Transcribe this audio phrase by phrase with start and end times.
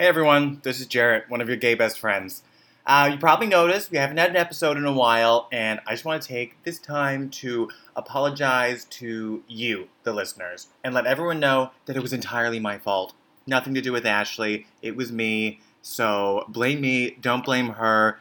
[0.00, 2.42] Hey everyone, this is Jarrett, one of your gay best friends.
[2.86, 6.06] Uh, you probably noticed we haven't had an episode in a while, and I just
[6.06, 11.72] want to take this time to apologize to you, the listeners, and let everyone know
[11.84, 13.12] that it was entirely my fault.
[13.46, 15.60] Nothing to do with Ashley, it was me.
[15.82, 18.20] So blame me, don't blame her.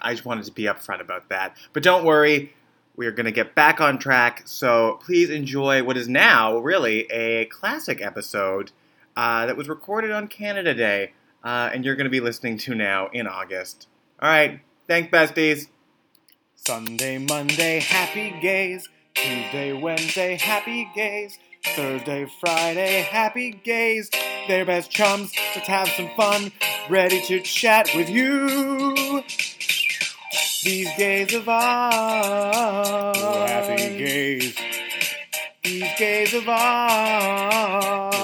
[0.00, 1.58] I just wanted to be upfront about that.
[1.74, 2.54] But don't worry,
[2.96, 4.44] we are going to get back on track.
[4.46, 8.72] So please enjoy what is now really a classic episode
[9.18, 11.12] uh, that was recorded on Canada Day,
[11.44, 13.88] uh, and you're going to be listening to now in August.
[14.20, 15.68] All right, thanks, besties.
[16.54, 18.88] Sunday, Monday, happy gays.
[19.14, 21.38] Tuesday, Wednesday, happy gays.
[21.64, 24.10] Thursday, Friday, happy gays.
[24.46, 25.32] They're best chums.
[25.54, 26.52] Let's have some fun.
[26.88, 29.22] Ready to chat with you.
[30.62, 33.16] These gays of ours.
[33.18, 34.56] happy gays.
[35.62, 38.17] These gays of ours.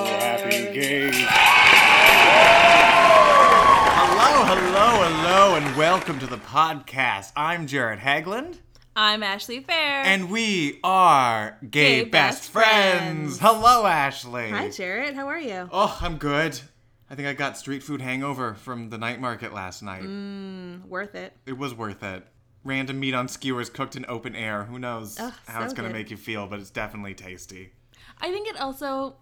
[4.87, 7.32] Hello, and welcome to the podcast.
[7.35, 8.59] I'm Jarrett Hagland,
[8.95, 10.02] I'm Ashley Fair.
[10.04, 13.38] and we are Gay, Gay Best, Best Friends.
[13.38, 13.38] Friends.
[13.41, 14.51] Hello, Ashley.
[14.51, 15.15] Hi, Jarrett.
[15.15, 15.71] How are you?
[15.73, 16.60] Oh, I'm good.
[17.09, 20.02] I think I got street food hangover from the night market last night.
[20.02, 21.32] Mm, worth it.
[21.46, 22.26] It was worth it.
[22.63, 24.65] Random meat on skewers cooked in open air.
[24.65, 27.73] Who knows Ugh, how so it's going to make you feel, but it's definitely tasty.
[28.21, 29.16] I think it also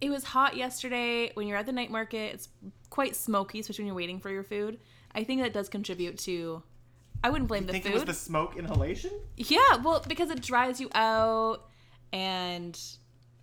[0.00, 2.34] it was hot yesterday when you're at the night market.
[2.34, 2.48] It's
[2.88, 4.78] quite smoky, especially when you're waiting for your food.
[5.14, 6.62] I think that does contribute to.
[7.22, 7.90] I wouldn't blame I the think food.
[7.90, 9.10] it was the smoke inhalation?
[9.36, 11.64] Yeah, well, because it dries you out,
[12.12, 12.78] and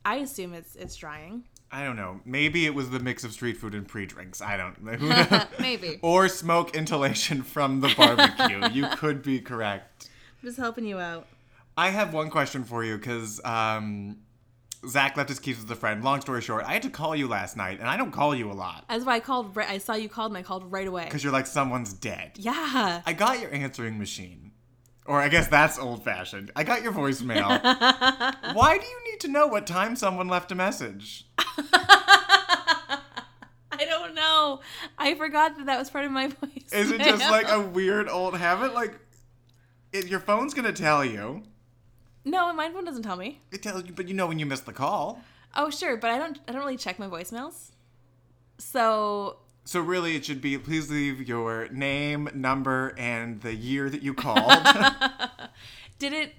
[0.05, 1.43] I assume it's it's drying.
[1.71, 2.21] I don't know.
[2.23, 4.41] Maybe it was the mix of street food and pre-drinks.
[4.41, 5.45] I don't know.
[5.59, 5.99] Maybe.
[6.01, 8.69] or smoke inhalation from the barbecue.
[8.71, 10.09] you could be correct.
[10.41, 11.27] i Just helping you out.
[11.77, 14.19] I have one question for you because um,
[14.87, 16.03] Zach left his keys with a friend.
[16.03, 18.51] Long story short, I had to call you last night, and I don't call you
[18.51, 19.55] a lot That's why I called.
[19.55, 21.05] Right, I saw you called, and I called right away.
[21.05, 22.31] because you're like someone's dead.
[22.35, 23.01] Yeah.
[23.05, 24.51] I got your answering machine.
[25.07, 26.51] Or I guess that's old fashioned.
[26.55, 27.47] I got your voicemail.
[28.55, 31.27] Why do you need to know what time someone left a message?
[33.71, 34.61] I don't know.
[34.97, 36.71] I forgot that that was part of my voice.
[36.71, 38.73] Is it just like a weird old habit?
[38.73, 38.97] Like,
[39.91, 41.43] it, your phone's gonna tell you.
[42.25, 43.39] No, my phone doesn't tell me.
[43.51, 45.21] It tells you, but you know when you miss the call.
[45.55, 46.39] Oh, sure, but I don't.
[46.47, 47.71] I don't really check my voicemails.
[48.57, 54.01] So So really, it should be please leave your name, number, and the year that
[54.01, 54.51] you called.
[55.99, 56.33] did it?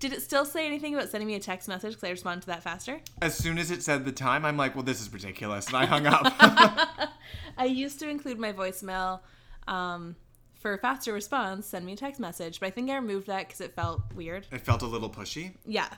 [0.00, 1.92] Did it still say anything about sending me a text message?
[1.92, 3.00] Because I responded to that faster.
[3.22, 5.86] as soon as it said the time, I'm like, well, this is ridiculous, and I
[5.86, 7.10] hung up.
[7.56, 9.20] I used to include my voicemail
[9.66, 10.16] um,
[10.64, 11.66] for a faster response.
[11.66, 14.46] Send me a text message, but I think I removed that because it felt weird.
[14.50, 15.52] it felt a little pushy.
[15.66, 15.88] Yeah,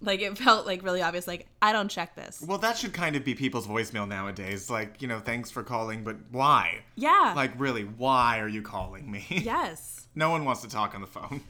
[0.00, 1.26] like it felt like really obvious.
[1.26, 2.40] Like I don't check this.
[2.46, 4.70] Well, that should kind of be people's voicemail nowadays.
[4.70, 6.84] Like, you know, thanks for calling, but why?
[6.94, 7.32] Yeah.
[7.34, 9.26] Like, really, why are you calling me?
[9.28, 10.06] yes.
[10.14, 11.40] No one wants to talk on the phone.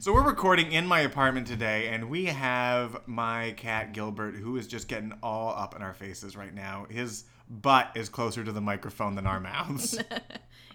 [0.00, 4.66] So we're recording in my apartment today, and we have my cat Gilbert, who is
[4.66, 6.86] just getting all up in our faces right now.
[6.88, 9.98] His butt is closer to the microphone than our mouths.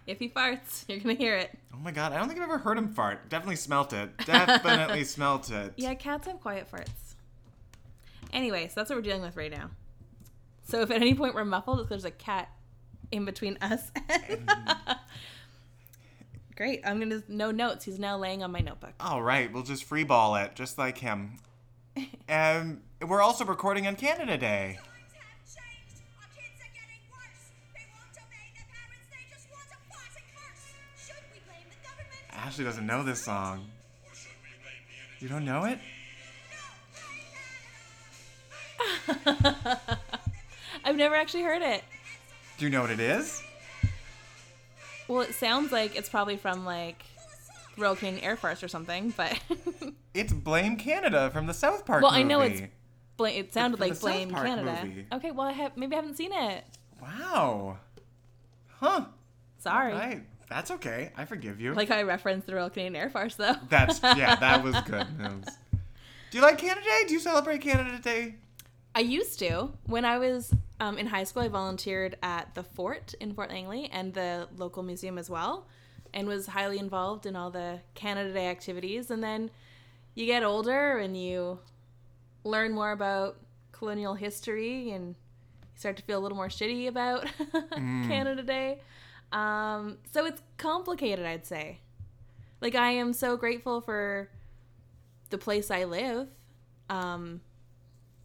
[0.06, 1.58] If he farts, you're gonna hear it.
[1.74, 3.28] oh my god, I don't think I've ever heard him fart.
[3.30, 4.16] Definitely smelt it.
[4.28, 5.74] Definitely smelt it.
[5.75, 7.16] Yeah, cats have quiet farts.
[8.31, 9.72] Anyway, so that's what we're dealing with right now.
[10.68, 12.50] So if at any point we're muffled, it's 'cause there's a cat
[13.12, 13.92] in between us.
[14.07, 14.97] Mm.
[16.56, 16.82] Great.
[16.86, 17.84] I'm gonna no notes.
[17.86, 18.94] He's now laying on my notebook.
[19.00, 21.38] All right, we'll just freeball it, just like him.
[22.28, 24.80] and we're also recording on Canada Day.
[24.80, 26.02] Times have changed.
[26.18, 27.52] Our kids are getting worse.
[27.74, 29.08] They won't obey their parents.
[29.12, 30.74] They just want to fight and curse.
[31.06, 32.24] Should we blame the government?
[32.32, 33.68] Ashley doesn't know this song.
[35.20, 35.80] You don't know it?
[40.86, 41.84] I've never actually heard it.
[42.58, 43.42] Do you know what it is?
[45.08, 47.04] Well, it sounds like it's probably from like
[47.78, 49.40] Royal Canadian Air Force or something, but
[50.16, 52.22] It's Blame Canada from the South Park well, movie.
[52.22, 52.62] I know it's
[53.18, 54.80] bla- it sounded from like Blame Canada.
[54.84, 55.06] movie.
[55.12, 56.64] Okay, well, I have maybe I haven't seen it.
[57.02, 57.78] Wow.
[58.80, 59.06] Huh.
[59.57, 59.94] Sorry.
[59.94, 60.24] Right.
[60.50, 61.12] That's okay.
[61.18, 61.74] I forgive you.
[61.74, 63.56] Like I referenced the Royal Canadian Air Force though.
[63.69, 65.46] That's yeah, that was good news.
[66.31, 67.04] Do you like Canada Day?
[67.08, 68.36] Do you celebrate Canada Day?
[68.94, 69.72] I used to.
[69.88, 73.89] When I was um, in high school, I volunteered at the fort in Fort Langley
[73.92, 75.68] and the local museum as well,
[76.13, 79.10] and was highly involved in all the Canada Day activities.
[79.10, 79.51] And then
[80.16, 81.60] you get older and you
[82.44, 83.38] learn more about
[83.72, 85.16] colonial history and you
[85.75, 87.27] start to feel a little more shitty about
[87.74, 88.80] Canada Day.
[89.31, 91.80] Um, so it's complicated, I'd say.
[92.62, 94.30] Like, I am so grateful for
[95.30, 96.27] the place I live.
[96.89, 97.42] Um,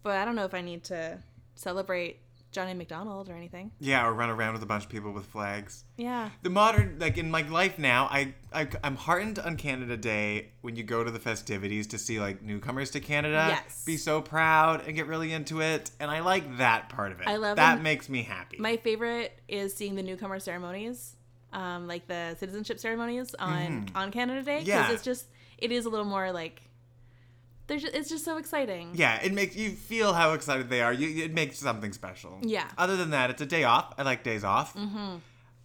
[0.02, 1.18] but I don't know if I need to
[1.54, 2.18] celebrate
[2.52, 2.74] John A.
[2.74, 3.70] Macdonald or anything.
[3.78, 5.84] Yeah, or run around with a bunch of people with flags.
[5.96, 6.30] Yeah.
[6.42, 10.74] The modern, like in my life now, I, I I'm heartened on Canada Day when
[10.74, 13.84] you go to the festivities to see like newcomers to Canada Yes.
[13.84, 17.28] be so proud and get really into it, and I like that part of it.
[17.28, 18.56] I love that when- makes me happy.
[18.58, 21.14] My favorite is seeing the newcomer ceremonies,
[21.52, 24.58] um, like the citizenship ceremonies on on Canada Day.
[24.58, 24.88] 'cause Mm-hmm.
[24.88, 24.92] Yeah.
[24.92, 25.26] it's just
[25.58, 26.62] it is a little more like.
[27.78, 28.90] Just, it's just so exciting.
[28.94, 30.92] yeah, it makes you feel how excited they are.
[30.92, 32.38] You, it makes something special.
[32.42, 32.68] Yeah.
[32.76, 33.94] Other than that, it's a day off.
[33.98, 34.74] I like days off.
[34.74, 35.16] Mm-hmm.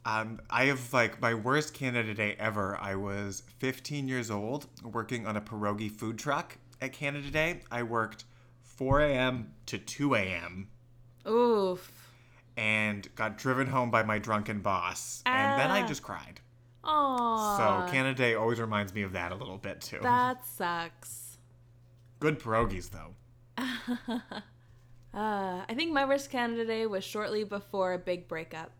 [0.07, 2.77] Um, I have like my worst Canada Day ever.
[2.79, 7.61] I was 15 years old, working on a pierogi food truck at Canada Day.
[7.71, 8.25] I worked
[8.61, 9.53] 4 a.m.
[9.65, 10.67] to 2 a.m.
[11.27, 11.91] Oof.
[12.55, 15.87] and got driven home by my drunken boss, and then I Ah.
[15.87, 16.39] just cried.
[16.83, 17.57] Aww.
[17.87, 19.97] So Canada Day always reminds me of that a little bit too.
[20.03, 21.24] That sucks.
[22.19, 23.15] Good pierogies though.
[25.13, 28.71] Uh, I think my worst Canada Day was shortly before a big breakup,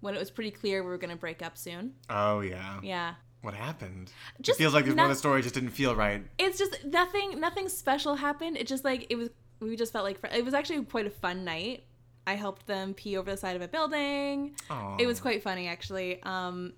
[0.00, 1.92] when it was pretty clear we were gonna break up soon.
[2.08, 2.80] Oh yeah.
[2.82, 3.14] Yeah.
[3.42, 4.10] What happened?
[4.40, 6.24] Just it feels like this not- one of the story just didn't feel right.
[6.38, 7.38] It's just nothing.
[7.38, 8.56] Nothing special happened.
[8.56, 9.28] It just like it was.
[9.60, 11.84] We just felt like fr- it was actually quite a fun night.
[12.26, 14.54] I helped them pee over the side of a building.
[14.70, 14.96] Aw.
[14.98, 16.22] It was quite funny actually.
[16.22, 16.72] Um,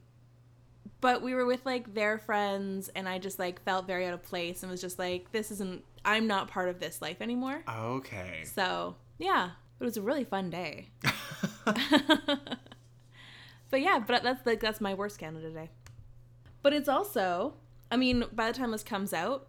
[1.01, 4.23] but we were with like their friends, and I just like felt very out of
[4.23, 5.85] place, and was just like, "This isn't.
[6.05, 8.43] I'm not part of this life anymore." Okay.
[8.45, 10.89] So yeah, it was a really fun day.
[13.71, 15.71] but yeah, but that's like that's my worst Canada Day.
[16.63, 17.55] But it's also,
[17.91, 19.49] I mean, by the time this comes out,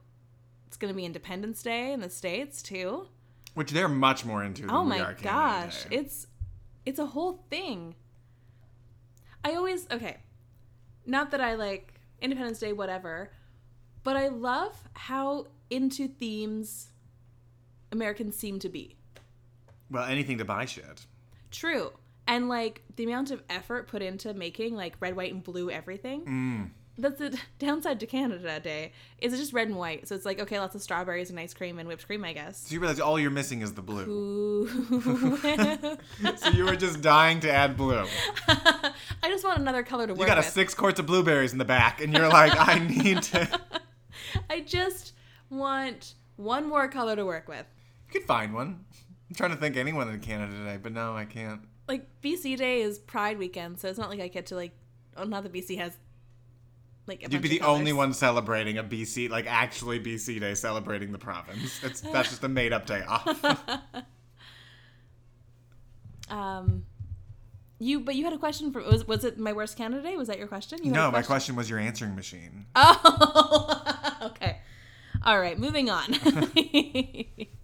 [0.68, 3.08] it's gonna be Independence Day in the states too.
[3.54, 4.62] Which they're much more into.
[4.64, 5.98] Than Oh my gosh, Day.
[5.98, 6.28] it's
[6.86, 7.96] it's a whole thing.
[9.44, 10.18] I always okay,
[11.06, 13.32] not that I like Independence Day, whatever,
[14.04, 16.92] but I love how into themes
[17.92, 18.96] Americans seem to be.
[19.90, 21.06] well anything to buy shit.
[21.52, 21.92] True.
[22.28, 26.22] And like the amount of effort put into making like red, white, and blue everything.
[26.26, 26.70] Mm.
[26.98, 28.92] That's the downside to Canada Day.
[29.20, 30.08] Is it's just red and white.
[30.08, 32.68] So it's like okay, lots of strawberries and ice cream and whipped cream, I guess.
[32.68, 34.68] So you realize all you're missing is the blue.
[36.38, 38.06] So you were just dying to add blue.
[38.48, 38.94] I
[39.26, 40.28] just want another color to work with.
[40.28, 40.50] You got a with.
[40.54, 43.60] six quarts of blueberries in the back, and you're like, I need to.
[44.50, 45.14] I just
[45.50, 47.66] want one more color to work with.
[48.08, 48.86] You could find one.
[49.30, 51.62] I'm trying to think anyone in Canada today, but no, I can't.
[51.88, 54.72] Like BC Day is Pride weekend, so it's not like I get to like.
[55.18, 55.98] Oh, not that BC has.
[57.12, 61.18] Like You'd be the only one celebrating a BC, like actually BC Day, celebrating the
[61.18, 61.84] province.
[61.84, 63.46] It's that's just a made up day off.
[66.32, 66.86] Um,
[67.78, 70.16] you but you had a question for was was it my worst Canada Day?
[70.16, 70.80] Was that your question?
[70.84, 72.68] You no, my question was your answering machine.
[72.76, 74.60] Oh, okay.
[75.26, 76.14] All right, moving on.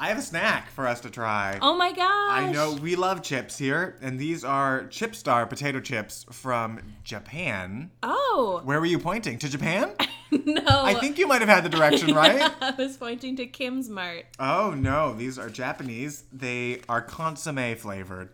[0.00, 1.58] I have a snack for us to try.
[1.60, 2.30] oh my gosh!
[2.30, 7.90] I know we love chips here, and these are Chip Star potato chips from Japan.
[8.02, 9.38] Oh Where were you pointing?
[9.40, 9.92] To Japan?
[10.30, 10.62] no!
[10.66, 12.48] I think you might have had the direction right.
[12.60, 14.26] I was pointing to Kim's Mart.
[14.38, 16.22] Oh no, these are Japanese.
[16.32, 18.28] They are consomme flavored.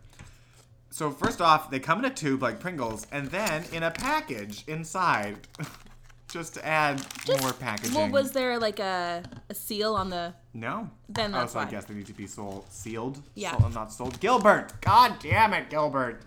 [0.91, 4.65] So first off, they come in a tube like Pringles, and then in a package
[4.69, 5.39] inside,
[6.35, 7.01] just to add
[7.41, 7.95] more packaging.
[7.95, 10.35] Well, was there like a, a seal on the?
[10.53, 10.91] no?
[11.09, 13.23] Then that's oh, that's so I guess they need to be sold, sealed.
[13.37, 13.57] Yeah.
[13.57, 14.19] Sold, not sold.
[14.19, 16.23] Gilbert, God damn it, Gilbert.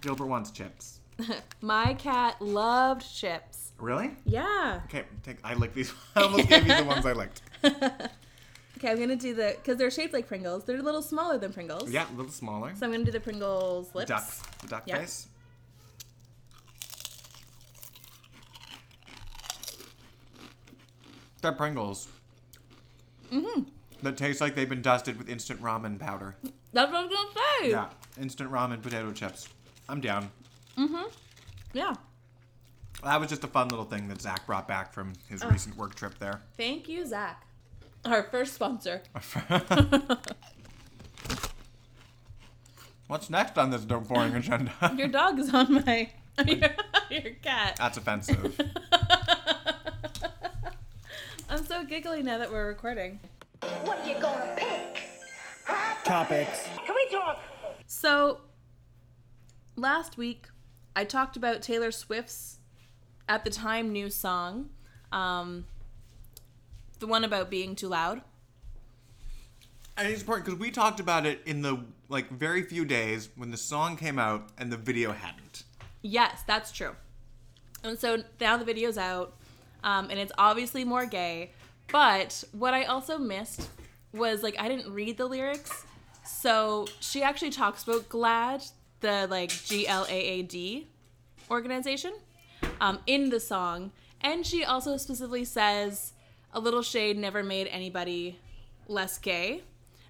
[0.00, 0.98] Gilbert wants chips.
[1.60, 3.72] My cat loved chips.
[3.78, 4.10] Really?
[4.24, 4.80] Yeah.
[4.86, 5.36] Okay, take.
[5.44, 5.94] I like these.
[6.16, 7.42] I almost gave you the ones I liked.
[8.78, 10.64] Okay, I'm gonna do the because they're shaped like Pringles.
[10.64, 11.90] They're a little smaller than Pringles.
[11.90, 12.72] Yeah, a little smaller.
[12.74, 14.08] So I'm gonna do the Pringles lips.
[14.08, 14.24] Duck,
[14.62, 14.96] the duck Yeah.
[15.00, 15.28] face.
[21.40, 22.08] They're Pringles.
[23.32, 23.62] Mm-hmm.
[24.02, 26.36] That taste like they've been dusted with instant ramen powder.
[26.72, 27.30] That's what I was gonna
[27.60, 27.70] say.
[27.70, 27.88] Yeah,
[28.20, 29.48] instant ramen potato chips.
[29.88, 30.30] I'm down.
[30.76, 31.08] Mm-hmm.
[31.72, 31.94] Yeah.
[33.04, 35.48] That was just a fun little thing that Zach brought back from his Oh.
[35.48, 36.42] recent work trip there.
[36.56, 37.46] Thank you, Zach.
[38.04, 39.02] Our first sponsor.
[43.06, 44.72] What's next on this dope boring agenda?
[44.96, 46.10] Your dog is on my
[46.46, 46.70] your,
[47.10, 47.76] your cat.
[47.78, 48.58] That's offensive.
[51.50, 53.18] I'm so giggly now that we're recording.
[53.82, 55.02] What you gonna pick?
[56.04, 56.68] Topics.
[56.86, 57.42] Can we talk?
[57.86, 58.42] So,
[59.74, 60.46] last week
[60.94, 62.58] I talked about Taylor Swift's
[63.28, 64.70] at the time new song,
[65.10, 65.66] um,
[67.00, 68.22] the one about being too loud.
[69.96, 73.50] And it's important because we talked about it in the like very few days when
[73.50, 75.64] the song came out and the video hadn't.
[76.00, 76.94] Yes, that's true.
[77.82, 79.34] And so now the video's out,
[79.82, 81.52] um, and it's obviously more gay.
[81.90, 83.68] But what I also missed
[84.12, 85.84] was like I didn't read the lyrics,
[86.24, 88.70] so she actually talks about GLAAD,
[89.00, 90.88] the like G L A A D
[91.50, 92.12] organization,
[92.80, 96.12] um, in the song, and she also specifically says
[96.52, 98.38] a little shade never made anybody
[98.88, 99.62] less gay.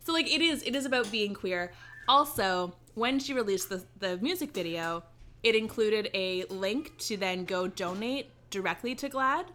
[0.05, 1.73] So like it is it is about being queer.
[2.09, 5.03] Also, when she released the the music video,
[5.43, 9.47] it included a link to then go donate directly to GLAAD.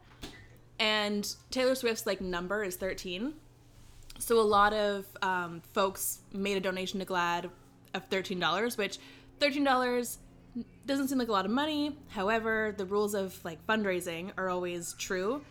[0.79, 3.33] And Taylor Swift's like number is 13.
[4.19, 7.49] So a lot of um, folks made a donation to GLAAD
[7.93, 8.99] of $13, which
[9.39, 10.17] $13
[10.85, 11.97] doesn't seem like a lot of money.
[12.09, 15.41] However, the rules of like fundraising are always true.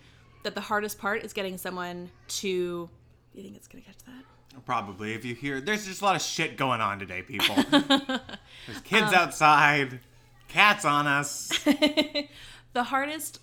[0.45, 2.91] That the hardest part is getting someone to.
[3.35, 4.65] You think it's gonna catch that?
[4.67, 5.15] Probably.
[5.15, 7.57] If you hear, there's just a lot of shit going on today, people.
[7.71, 10.01] there's kids outside,
[10.49, 11.49] cats on us.
[12.73, 13.41] the hardest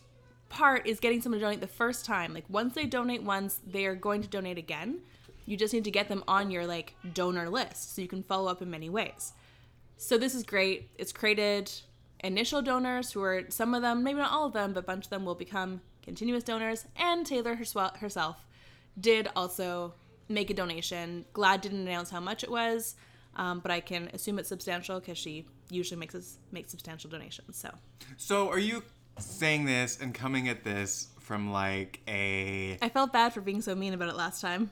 [0.51, 2.33] part is getting someone to donate the first time.
[2.33, 4.99] Like once they donate once, they are going to donate again.
[5.45, 8.51] You just need to get them on your like donor list so you can follow
[8.51, 9.33] up in many ways.
[9.97, 10.89] So this is great.
[10.97, 11.71] It's created
[12.23, 15.05] initial donors who are some of them, maybe not all of them, but a bunch
[15.05, 16.85] of them will become continuous donors.
[16.95, 18.45] And Taylor herself
[18.99, 19.93] did also
[20.29, 21.25] make a donation.
[21.33, 22.95] GLAAD didn't announce how much it was,
[23.35, 27.57] um, but I can assume it's substantial because she usually makes us make substantial donations.
[27.57, 27.71] So
[28.17, 28.83] So, are you
[29.19, 33.75] saying this and coming at this from like a I felt bad for being so
[33.75, 34.71] mean about it last time.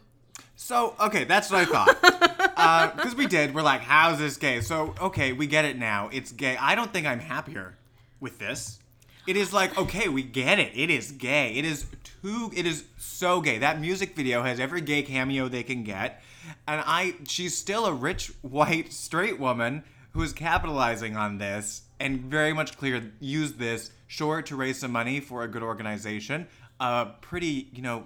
[0.55, 2.35] So, okay, that's what I thought.
[2.59, 3.55] Uh, because we did.
[3.55, 4.59] We're like, how's this gay?
[4.59, 6.09] So, okay, we get it now.
[6.11, 6.57] It's gay.
[6.57, 7.77] I don't think I'm happier
[8.19, 8.79] with this.
[9.25, 10.73] It is like, okay, we get it.
[10.75, 11.53] It is gay.
[11.53, 13.59] It is too, it is so gay.
[13.59, 16.21] That music video has every gay cameo they can get.
[16.67, 22.21] And I, she's still a rich, white, straight woman who is capitalizing on this and
[22.21, 26.47] very much clear used this, sure, to raise some money for a good organization.
[26.79, 28.03] A pretty, you know,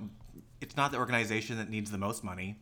[0.62, 2.60] it's not the organization that needs the most money.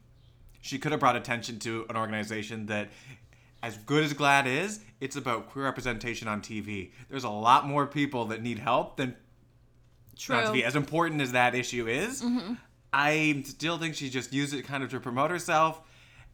[0.62, 2.90] She could have brought attention to an organization that,
[3.64, 6.92] as good as GLAAD is, it's about queer representation on TV.
[7.10, 9.16] There's a lot more people that need help than
[10.18, 10.36] True.
[10.36, 10.64] on TV.
[10.64, 12.54] As important as that issue is, mm-hmm.
[12.94, 15.82] I still think she just used it kind of to promote herself.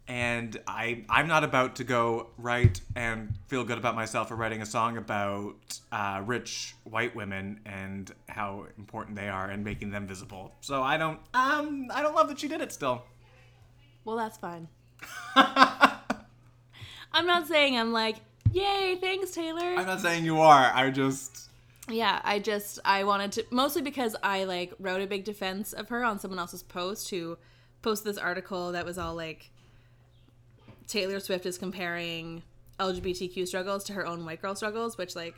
[0.08, 4.62] And I, I'm not about to go write and feel good about myself for writing
[4.62, 5.56] a song about
[5.92, 10.54] uh, rich white women and how important they are and making them visible.
[10.62, 13.04] So I don't, um, I don't love that she did it still.
[14.06, 14.70] Well, that's fine.
[15.36, 18.16] I'm not saying I'm like,
[18.52, 19.76] yay, thanks, Taylor.
[19.76, 20.72] I'm not saying you are.
[20.74, 21.50] I just,
[21.90, 25.90] yeah, I just I wanted to mostly because I like wrote a big defense of
[25.90, 27.38] her on someone else's post who
[27.82, 29.52] posted this article that was all like
[30.88, 32.44] Taylor Swift is comparing
[32.80, 35.36] LGBTQ struggles to her own white girl struggles, which like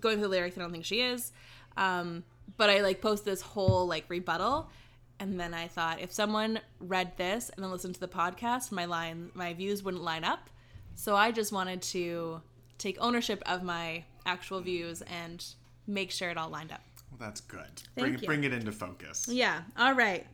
[0.00, 1.32] going through the lyrics, I don't think she is.
[1.76, 2.24] Um,
[2.56, 4.70] but I like post this whole like rebuttal,
[5.18, 8.84] and then I thought if someone read this and then listened to the podcast, my
[8.84, 10.48] line my views wouldn't line up.
[10.94, 12.40] So I just wanted to
[12.78, 15.44] take ownership of my actual views and
[15.86, 16.80] make sure it all lined up.
[17.10, 17.60] well, that's good.
[17.94, 18.26] Thank bring, you.
[18.26, 19.28] bring it into focus.
[19.30, 19.62] Yeah.
[19.78, 20.26] All right.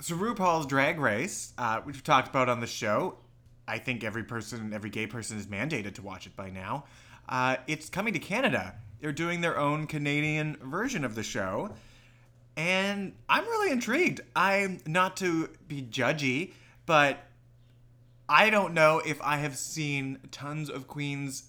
[0.00, 3.16] So RuPaul's Drag Race, uh, which we've talked about on the show,
[3.66, 6.84] I think every person, every gay person is mandated to watch it by now.
[7.28, 8.76] Uh, it's coming to Canada.
[9.00, 11.70] They're doing their own Canadian version of the show,
[12.56, 14.20] and I'm really intrigued.
[14.36, 16.52] I'm not to be judgy,
[16.86, 17.18] but
[18.28, 21.48] I don't know if I have seen tons of queens.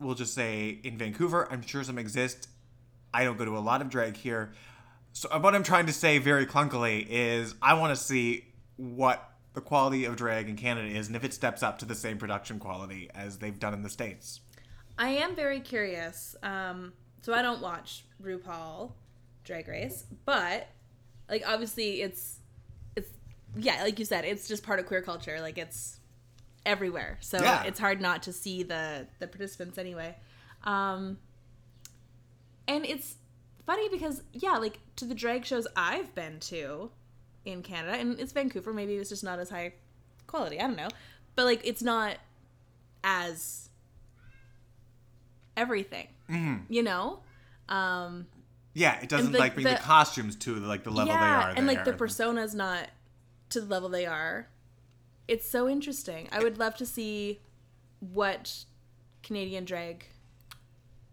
[0.00, 1.50] We'll just say in Vancouver.
[1.50, 2.48] I'm sure some exist.
[3.14, 4.52] I don't go to a lot of drag here.
[5.16, 8.44] So what I'm trying to say very clunkily is I want to see
[8.76, 11.94] what the quality of drag in Canada is and if it steps up to the
[11.94, 14.40] same production quality as they've done in the States.
[14.98, 16.36] I am very curious.
[16.42, 16.92] Um,
[17.22, 18.92] so I don't watch RuPaul
[19.42, 20.68] Drag Race, but
[21.30, 22.40] like obviously it's
[22.94, 23.08] it's
[23.56, 25.40] yeah, like you said, it's just part of queer culture.
[25.40, 25.98] Like it's
[26.66, 27.62] everywhere, so Yeah.
[27.62, 30.14] it's hard not to see the the participants anyway.
[30.64, 31.16] Um,
[32.68, 33.14] and it's
[33.66, 36.90] funny because yeah, like to the drag shows I've been to
[37.44, 38.72] in Canada, and it's Vancouver.
[38.72, 39.72] Maybe it's just not as high
[40.26, 40.58] quality.
[40.60, 40.88] I don't know,
[41.34, 42.16] but like it's not
[43.04, 43.68] as
[45.56, 46.08] everything.
[46.68, 47.20] You know.
[47.68, 48.26] Um,
[48.74, 51.50] Yeah, it doesn't the- like bring the, the- costumes to like the level they are.
[51.56, 52.88] and like the persona's not
[53.50, 54.48] to the level they are.
[55.28, 56.28] It's so interesting.
[56.32, 57.40] I would love to see
[58.00, 58.64] what
[59.22, 60.06] Canadian drag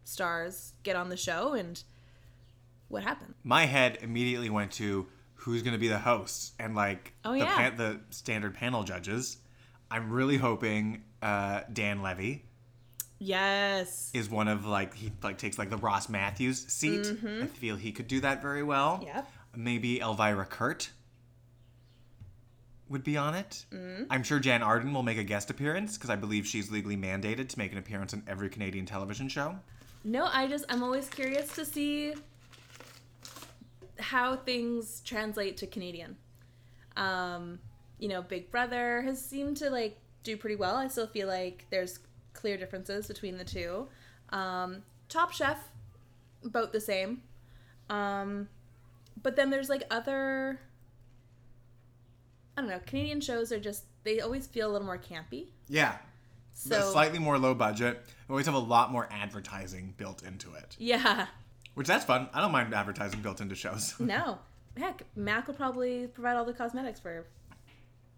[0.03, 1.81] stars get on the show and
[2.93, 3.33] what happened.
[3.43, 7.39] My head immediately went to who's going to be the hosts and like Oh, the,
[7.39, 7.55] yeah.
[7.57, 9.37] pan- the standard panel judges.
[9.91, 12.45] I'm really hoping uh, Dan Levy
[13.19, 14.09] Yes.
[14.13, 17.07] is one of like he like takes like the Ross Mathews seat.
[17.41, 18.97] I feel he could do that very well.
[18.97, 19.07] Mm-hmm.
[19.07, 19.27] Yep.
[19.55, 20.89] Maybe Elvira Kurt.
[22.89, 23.65] would be on it.
[24.09, 27.49] I'm sure Jann Arden will make a guest appearance because I believe she's legally mandated
[27.49, 29.55] to make an appearance on every Canadian television show.
[30.03, 32.13] No, I just I'm always curious to see
[33.99, 36.17] how things translate to Canadian.
[36.95, 37.59] Um,
[37.99, 40.75] you know, Big Brother has seemed to like do pretty well.
[40.75, 41.99] I still feel like there's
[42.33, 43.87] clear differences between the two.
[44.29, 45.57] Um, Top Chef,
[46.43, 47.21] about the same.
[47.89, 48.49] Um,
[49.21, 50.59] but then there's like other
[52.55, 55.47] I don't know, Canadian shows are just they always feel a little more campy.
[55.67, 55.97] Yeah.
[56.53, 58.03] So slightly more low budget.
[58.27, 61.27] We always have a lot more advertising built into it, yeah.
[61.75, 62.29] Which that's fun.
[62.33, 63.95] I don't mind advertising built into shows.
[63.99, 64.39] No.
[64.77, 67.27] Heck, Mac will probably provide all the cosmetics for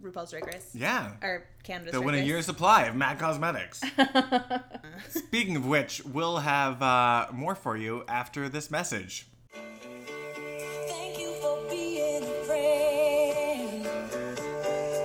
[0.01, 0.69] RuPaul's Drag Race.
[0.73, 1.11] yeah.
[1.21, 2.27] Or Canada's They'll Drag win a Race.
[2.27, 3.81] year's supply of MAC Cosmetics.
[5.09, 9.27] Speaking of which, we'll have uh, more for you after this message.
[10.87, 13.83] Thank you for being a friend.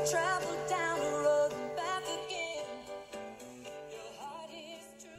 [0.08, 2.64] Travel down the road and back again.
[3.90, 5.10] Your heart is true.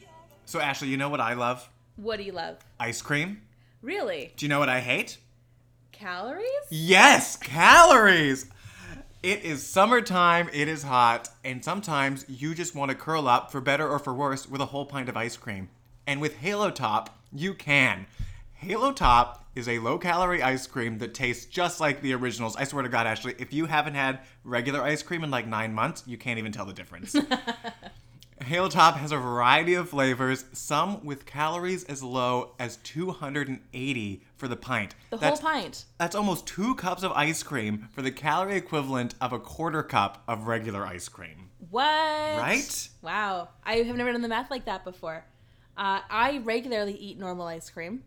[0.00, 0.08] You're
[0.46, 1.68] So, Ashley, you know what I love?
[1.96, 2.58] What do you love?
[2.78, 3.42] Ice cream.
[3.82, 4.32] Really?
[4.36, 5.18] Do you know what I hate?
[5.92, 6.46] Calories?
[6.70, 8.46] Yes, calories.
[9.22, 13.60] It is summertime, it is hot, and sometimes you just want to curl up, for
[13.60, 15.68] better or for worse, with a whole pint of ice cream.
[16.06, 18.06] And with Halo Top, you can.
[18.54, 22.56] Halo Top is a low calorie ice cream that tastes just like the originals.
[22.56, 25.74] I swear to God, Ashley, if you haven't had regular ice cream in like nine
[25.74, 27.14] months, you can't even tell the difference.
[28.42, 34.48] Halo Top has a variety of flavors, some with calories as low as 280 for
[34.48, 34.94] the pint.
[35.10, 35.84] The That's- whole pint.
[35.98, 40.22] that's almost two cups of ice cream for the calorie equivalent of a quarter cup
[40.26, 41.50] of regular ice cream.
[41.70, 41.84] What?
[41.84, 42.88] Right?
[43.02, 43.48] Wow.
[43.64, 45.24] I have never done the math like that before.
[45.76, 48.04] Uh, I regularly eat normal ice cream,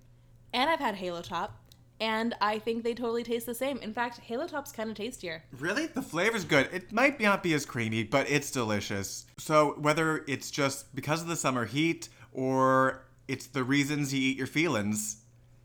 [0.52, 1.60] and I've had Halo Top,
[2.00, 3.78] and I think they totally taste the same.
[3.78, 5.44] In fact, Halo Top's kind of tastier.
[5.60, 5.88] Really?
[5.88, 6.70] The flavor's good.
[6.74, 9.26] It might not be as creamy, but it's delicious.
[9.38, 14.38] So, whether it's just because of the summer heat or it's the reasons you eat
[14.38, 15.18] your feelings,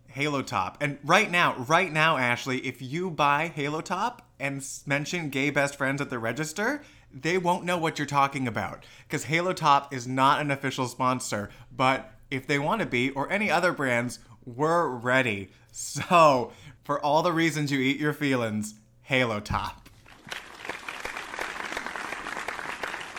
[0.09, 0.79] Halo Top.
[0.81, 5.77] And right now, right now, Ashley, if you buy Halo Top and mention gay best
[5.77, 8.85] friends at the register, they won't know what you're talking about.
[9.07, 13.31] Because Halo Top is not an official sponsor, but if they want to be, or
[13.31, 15.51] any other brands, we're ready.
[15.83, 16.51] So,
[16.83, 19.89] for all the reasons you eat your feelings, Halo Top.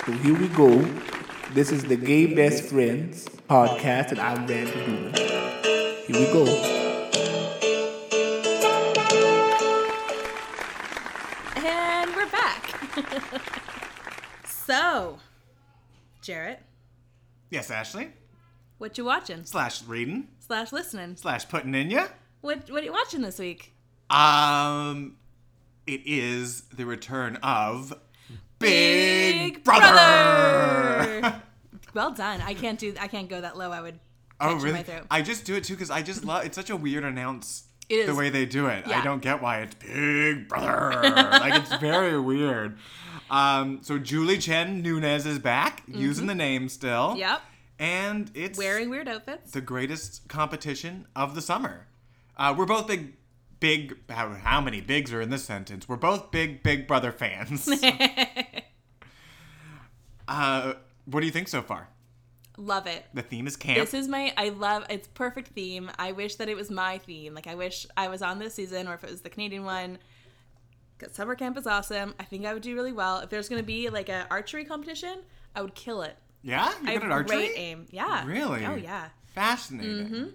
[0.06, 0.82] So here we go.
[1.54, 5.14] This is the Gay Best Friends podcast and I'm Randy doing.
[6.06, 7.66] Here we go.
[11.56, 12.76] And we're back.
[14.46, 15.18] so,
[16.22, 16.62] Jarrett,
[17.50, 18.12] Yes, Ashley.
[18.78, 19.44] what you watching?
[19.44, 20.28] Slash reading.
[20.46, 21.16] Slash listening.
[21.16, 22.08] Slash putting in ya.
[22.42, 23.74] What what are you watching this week?
[24.10, 25.18] Um,
[25.86, 27.94] it is the return of
[28.60, 31.20] Big, Big Brother.
[31.22, 31.42] Brother!
[31.96, 32.40] Well done.
[32.42, 33.72] I can't do I can't go that low.
[33.72, 34.00] I would
[34.40, 34.86] oh, really?
[35.10, 36.46] I just do it too because I just love.
[36.46, 37.64] It's such a weird announce.
[37.90, 41.02] It The way they do it, I don't get why it's Big Brother.
[41.02, 42.78] like it's very weird.
[43.32, 47.10] Um, so Julie Chen Moonves is back, using the name still.
[47.10, 47.20] Mm-hmm.
[47.20, 47.42] Yep.
[47.80, 49.52] And it's Wearing weird outfits.
[49.52, 51.88] the greatest competition of the summer.
[52.40, 53.14] Uh, we're both big,
[53.60, 53.98] big.
[54.10, 55.90] How, how many bigs are in this sentence?
[55.90, 57.70] We're both big Big Brother fans.
[60.28, 60.74] uh,
[61.06, 61.90] what do you think so far?
[62.58, 63.06] Love it.
[63.14, 63.78] The theme is camp.
[63.78, 65.92] This is my I love it's perfect theme.
[66.00, 67.34] I wish that it was my theme.
[67.34, 69.98] Like I wish I was on this season or if it was the Canadian one.
[70.98, 72.14] Cause summer camp is awesome.
[72.20, 73.20] I think I would do really well.
[73.20, 75.20] If there's gonna be like a archery competition,
[75.56, 76.18] I would kill it.
[76.42, 77.38] yeah, you good at archery.
[77.38, 77.86] great aim.
[77.92, 78.26] Yeah.
[78.26, 78.66] Really?
[78.66, 79.10] Oh yeah.
[79.28, 80.34] Fascinating.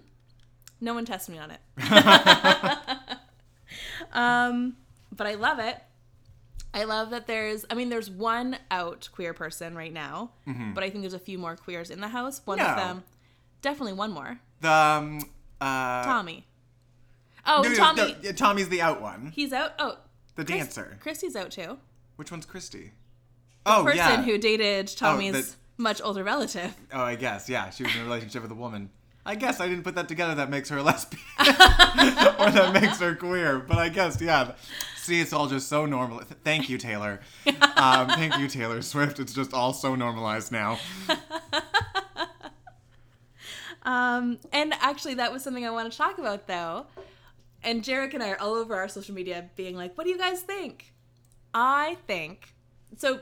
[0.85, 1.59] No one tests me on it.
[4.13, 4.75] um,
[5.11, 5.77] but I love it.
[6.73, 10.89] I love that there's, I mean, there's one out queer person right now, but I
[10.89, 12.41] think there's a few more queers in the house.
[12.45, 12.77] One of Mm-hmm.
[12.79, 13.03] Them,
[13.61, 14.39] definitely one more.
[14.61, 15.19] The um,
[15.61, 16.45] uh, Tommy.
[17.47, 18.15] Oh, no, no, Tommy.
[18.23, 19.31] no, Tommy's the out one.
[19.33, 19.73] He's out.
[19.79, 19.97] Oh,
[20.35, 20.97] The Chris- dancer.
[21.01, 21.77] Christy's out too.
[22.17, 22.91] Which one's Christy?
[23.65, 24.21] Oh the Person yeah.
[24.23, 26.75] who dated Tommy's that- much older relative.
[26.93, 27.47] Oh, I guess.
[27.49, 28.89] Yeah, she was in a relationship with a woman.
[29.25, 30.35] I guess I didn't put that together.
[30.35, 33.57] That makes her a lesbian, or that makes her queer.
[33.59, 34.51] But I guess, yeah.
[34.97, 36.21] See, it's all just so normal.
[36.43, 37.21] Thank you, Taylor.
[37.77, 39.19] Um, thank you, Taylor Swift.
[39.19, 40.79] It's just all so normalized now.
[43.83, 46.87] Um, and actually, that was something I want to talk about, though.
[47.63, 50.17] And Jarrett and I are all over our social media being like, what do you
[50.17, 50.91] guys think?
[51.53, 52.53] I think.
[52.97, 53.19] So,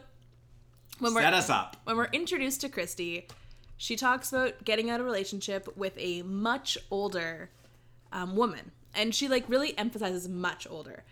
[0.99, 1.77] when we're, Set us up.
[1.83, 3.27] when we're introduced to Christy,
[3.83, 7.49] she talks about getting out of a relationship with a much older
[8.13, 8.71] um, woman.
[8.95, 11.03] And she, like, really emphasizes much older.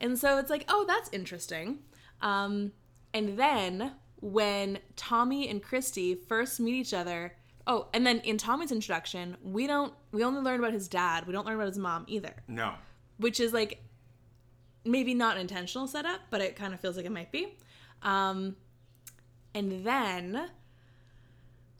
[0.00, 1.80] And so it's like, oh, that's interesting.
[2.22, 2.70] Um,
[3.12, 7.34] and then when Tommy and Christy first meet each other,
[7.66, 11.26] oh, and then in Tommy's introduction, we don't we only learn about his dad.
[11.26, 12.74] We don't learn about his mom either, No.
[13.16, 13.82] which is like
[14.84, 17.56] maybe not an intentional setup, but it kind of feels like it might be.
[18.02, 18.54] Um,
[19.52, 20.48] and then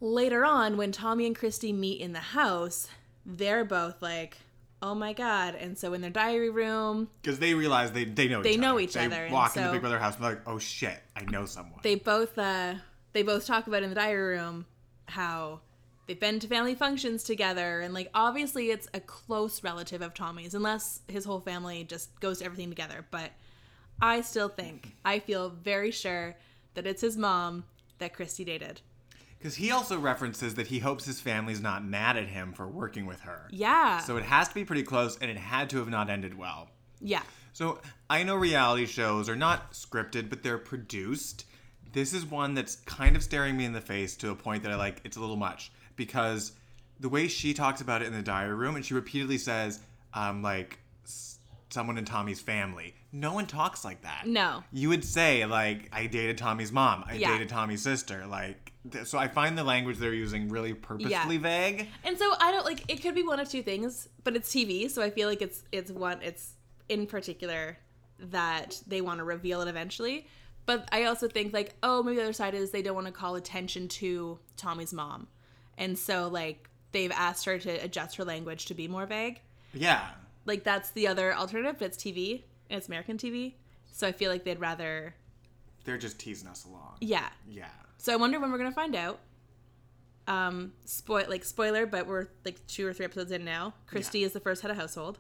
[0.01, 2.89] later on, when Tommy and Christy meet in the house,
[3.27, 4.39] they're both like,
[4.83, 8.43] "Oh my god!" And so in their diary room, Because they realize they, they know
[8.43, 8.81] They each know other.
[8.81, 10.99] each they other, and walk into so- Big Brother house and they're like, oh shit,
[11.17, 11.81] I know someone.
[11.83, 12.75] they both uh
[13.13, 14.67] they both talk about in the diary room
[15.07, 15.61] how
[16.07, 20.55] they've been to family functions together and like obviously it's a close relative of Tommy's
[20.55, 23.31] unless his whole family just goes to everything together but
[24.01, 26.37] I still think I feel very sure
[26.75, 27.65] that it's his mom
[27.99, 28.81] that Christy dated.
[29.41, 33.07] Because he also references that he hopes his family's not mad at him for working
[33.07, 33.49] with her.
[33.51, 33.99] Yeah.
[34.01, 36.69] So it has to be pretty close and it had to have not ended well.
[37.01, 37.23] yeah.
[37.53, 41.47] So I know reality shows are not scripted, but they're produced.
[41.93, 44.71] This is one that's kind of staring me in the face to a point that
[44.71, 46.53] I like it's a little much because
[47.01, 49.81] the way she talks about it in the diary room and she repeatedly says,
[50.15, 50.79] um, like
[51.71, 52.95] someone in Tommy's family.
[53.13, 54.23] No one talks like that.
[54.27, 54.63] No.
[54.73, 57.05] You would say like I dated Tommy's mom.
[57.07, 57.33] I Yeah.
[57.33, 58.27] dated Tommy's sister.
[58.27, 58.70] Like
[59.05, 61.89] so I find the language they're using really purposefully vague.
[62.05, 64.91] And so I don't like it could be one of two things, but it's TV,
[64.91, 66.55] so I feel like it's it's one it's
[66.89, 67.79] in particular
[68.19, 70.27] that they want to reveal it eventually.
[70.67, 73.13] But I also think like, oh, maybe the other side is they don't want to
[73.13, 75.27] call attention to Tommy's mom.
[75.79, 79.41] And so like they've asked her to adjust her language to be more vague.
[79.73, 80.07] Yeah.
[80.47, 83.55] Like that's the other alternative, but it's TV and it's American TV.
[83.93, 85.15] So I feel like they'd rather
[85.85, 86.97] They're just teasing us along.
[87.01, 87.29] yeah.
[87.49, 87.67] Yeah.
[88.01, 89.19] So I wonder when we're gonna find out.
[90.27, 93.75] Um, spoil like spoiler, but we're like two or three episodes in now.
[93.87, 94.27] Christy Yeah.
[94.27, 95.19] is the first head of household.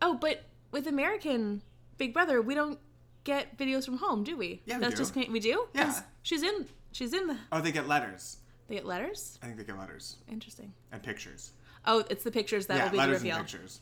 [0.00, 1.62] Oh, but with American
[1.98, 2.78] Big Brother, we don't
[3.24, 4.62] get videos from home, do we?
[4.66, 4.98] Yeah, we That's do.
[4.98, 5.66] just we do.
[5.74, 6.00] Yeah.
[6.22, 6.68] she's in.
[6.92, 7.38] She's in the.
[7.50, 8.36] Oh, they get letters.
[8.68, 9.38] They get letters.
[9.42, 10.72] I think they get letters Interesting.
[10.92, 11.52] and pictures.
[11.86, 13.36] Oh, it's the pictures that yeah, will be the reveal.
[13.36, 13.80] and pictures.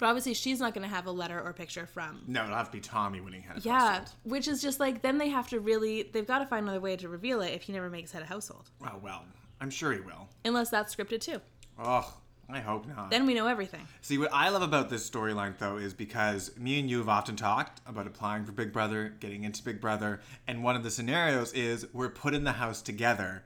[0.00, 2.22] But obviously, she's not going to have a letter or picture from.
[2.26, 3.74] No, it'll have to be Tommy winning head of household.
[3.82, 4.08] Yeah, household.
[4.24, 6.96] which is just like then they have to really they've got to find another way
[6.96, 9.24] to reveal it if he never makes head of household, Oh well,
[9.60, 10.28] I'm sure he will.
[10.44, 11.40] unless that's scripted too.
[11.78, 12.14] Oh,
[12.48, 13.10] I hope not.
[13.10, 13.86] Then we know everything.
[14.00, 17.36] See, what I love about this storyline though is because me and you have often
[17.36, 21.52] talked about applying for Big Brother, getting into Big Brother, and one of the scenarios
[21.52, 23.44] is we're put in the house together,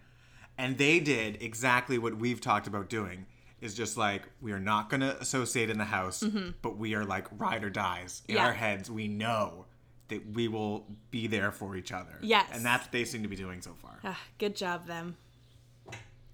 [0.56, 3.26] and they did exactly what we've talked about doing.
[3.64, 6.22] Is just like we are not going to associate in the house,
[6.61, 8.22] but we are like ride or dies.
[8.29, 8.42] In Mm-hmm.
[8.42, 8.46] Yeah.
[8.48, 9.64] our heads, we know
[10.09, 12.18] that we will be there for each other.
[12.20, 12.46] Yes.
[12.53, 13.98] and that's what they seem to be doing so far.
[14.05, 15.16] Ah, good job, them.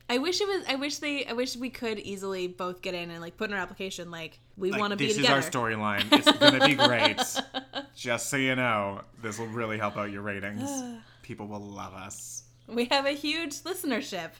[0.09, 0.64] I wish it was.
[0.69, 1.25] I wish they.
[1.25, 4.40] I wish we could easily both get in and like put in our application like
[4.57, 5.37] we Like, want to be together.
[5.37, 6.12] this is our storyline.
[6.12, 7.23] It's gonna be great.
[7.95, 10.69] Just so you know, this will really help out your ratings.
[11.23, 12.43] People will love us.
[12.66, 14.31] We have a huge listenership.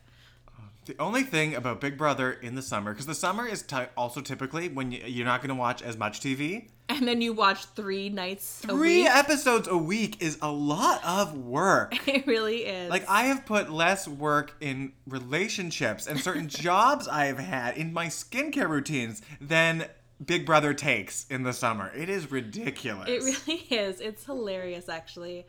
[0.91, 3.65] The only thing about Big Brother in the summer, because the summer is
[3.97, 6.67] also typically when you, you're not going to watch as much TV.
[6.89, 9.09] And then you watch three nights a Three week.
[9.09, 11.95] episodes a week is a lot of work.
[12.09, 12.91] It really is.
[12.91, 17.93] Like I have put less work in relationships and certain jobs I have had in
[17.93, 19.87] my skincare routines than
[20.27, 21.93] Big Brother takes in the summer.
[21.97, 23.09] It is ridiculous.
[23.09, 24.01] it really is.
[24.01, 25.47] It's hilarious, actually.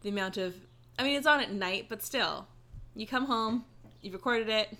[0.00, 0.56] The amount of.
[0.98, 2.48] I mean, it's on at night, but still,
[2.96, 3.64] you come home,
[4.02, 4.76] you've recorded it,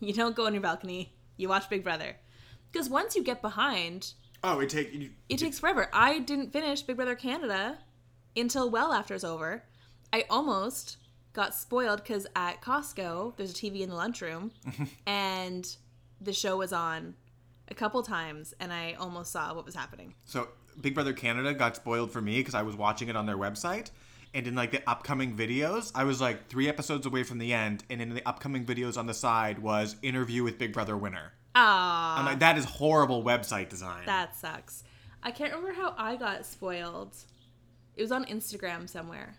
[0.00, 2.16] you don't go on your balcony, you watch Big Brother.
[2.72, 5.88] Because once you get behind, oh, it take you, it takes forever.
[5.92, 7.78] I didn't finish Big Brother Canada
[8.36, 9.64] until well after it's over.
[10.12, 10.96] I almost
[11.32, 14.52] got spoiled because at Costco there's a TV in the lunchroom,
[15.06, 15.76] and
[16.20, 17.14] the show was on
[17.68, 20.14] a couple times, and I almost saw what was happening.
[20.24, 20.48] So
[20.80, 23.90] Big Brother Canada got spoiled for me because I was watching it on their website.
[24.32, 27.82] And in like the upcoming videos, I was like three episodes away from the end,
[27.90, 31.32] and in the upcoming videos on the side was interview with Big Brother winner.
[31.56, 34.06] Ah, I'm like, that is horrible website design.
[34.06, 34.84] that sucks.
[35.22, 37.16] I can't remember how I got spoiled.
[37.96, 39.34] It was on Instagram somewhere.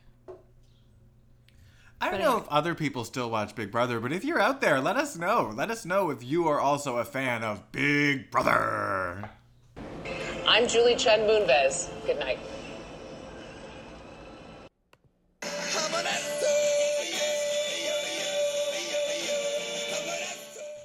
[2.02, 2.42] I don't but know anyway.
[2.42, 5.52] if other people still watch Big Brother, but if you're out there, let us know.
[5.56, 9.30] Let us know if you are also a fan of Big Brother.
[10.48, 11.90] I'm Julie Chen Moonves.
[12.06, 12.40] Good night.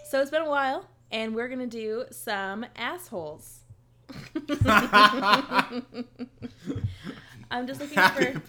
[0.09, 3.61] So it's been a while, and we're gonna do some assholes.
[7.51, 8.43] I'm just looking for.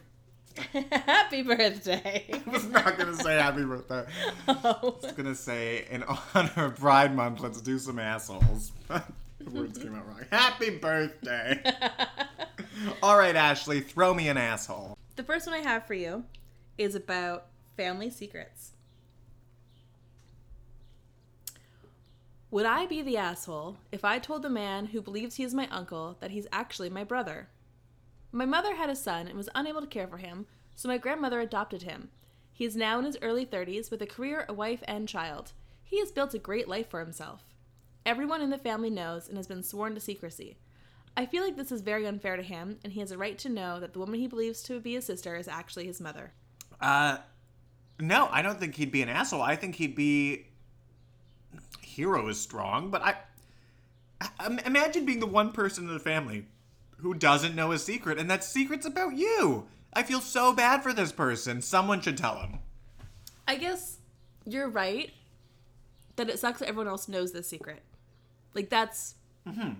[0.91, 2.25] Happy birthday!
[2.33, 4.05] I was not gonna say happy birthday.
[4.47, 4.97] I Oh.
[5.01, 8.71] was gonna say in honor of Pride Month, let's do some assholes.
[9.39, 10.21] The words came out wrong.
[10.31, 11.61] Happy birthday.
[13.03, 14.97] All right, Ashley, throw me an asshole.
[15.15, 16.25] The first one I have for you
[16.77, 17.45] is about
[17.77, 18.71] family secrets.
[22.49, 25.67] Would I be the asshole if I told the man who believes he is my
[25.67, 27.49] uncle that he's actually my brother?
[28.31, 31.41] My mother had a son and was unable to care for him, so my grandmother
[31.41, 32.09] adopted him.
[32.53, 35.51] He is now in his early 30s with a career, a wife, and child.
[35.83, 37.43] He has built a great life for himself.
[38.05, 40.57] Everyone in the family knows and has been sworn to secrecy.
[41.17, 43.49] I feel like this is very unfair to him, and he has a right to
[43.49, 46.31] know that the woman he believes to be his sister is actually his mother.
[46.79, 47.17] Uh,
[47.99, 49.41] no, I don't think he'd be an asshole.
[49.41, 50.47] I think he'd be.
[51.97, 53.15] Hero is strong, but I.
[54.21, 56.45] I- Imagine being the one person in the family
[56.97, 59.67] who doesn't know a secret, and that secret's about you.
[59.93, 61.61] I feel so bad for this person.
[61.61, 62.59] Someone should tell him.
[63.47, 63.97] I guess
[64.45, 65.11] you're right
[66.17, 67.81] that it sucks that everyone else knows this secret.
[68.53, 69.15] Like that's
[69.47, 69.73] mm-hmm.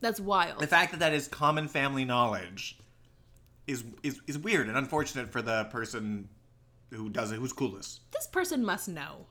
[0.00, 0.60] that's wild.
[0.60, 2.78] The fact that that is common family knowledge
[3.66, 6.28] is is, is weird and unfortunate for the person
[6.90, 8.00] who does it, who's coolest.
[8.12, 9.26] this person must know.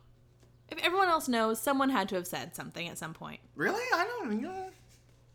[0.71, 3.39] If everyone else knows, someone had to have said something at some point.
[3.55, 3.84] Really?
[3.93, 4.41] I don't.
[4.41, 4.69] Know,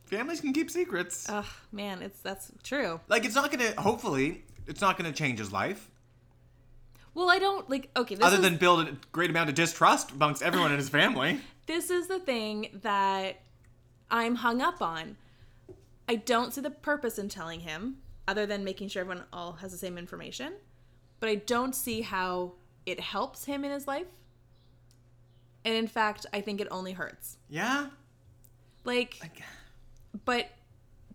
[0.04, 1.28] families can keep secrets.
[1.28, 3.00] Ugh, man, it's that's true.
[3.08, 3.72] like it's not gonna.
[3.80, 5.90] Hopefully, it's not gonna change his life.
[7.14, 7.90] Well, I don't like.
[7.96, 10.88] Okay, this other is, than build a great amount of distrust amongst everyone in his
[10.88, 11.40] family.
[11.66, 13.40] this is the thing that
[14.10, 15.16] I'm hung up on.
[16.08, 17.96] I don't see the purpose in telling him,
[18.28, 20.54] other than making sure everyone all has the same information.
[21.20, 22.52] But I don't see how
[22.84, 24.06] it helps him in his life.
[25.64, 27.38] And in fact, I think it only hurts.
[27.48, 27.86] Yeah.
[28.84, 29.18] Like,
[30.24, 30.50] but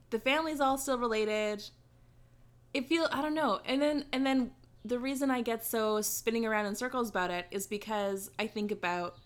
[0.10, 1.64] the family's all still related.
[2.74, 3.60] It feel I don't know.
[3.66, 4.52] And then and then
[4.84, 8.72] the reason I get so spinning around in circles about it is because I think
[8.72, 9.18] about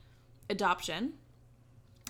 [0.50, 1.14] adoption.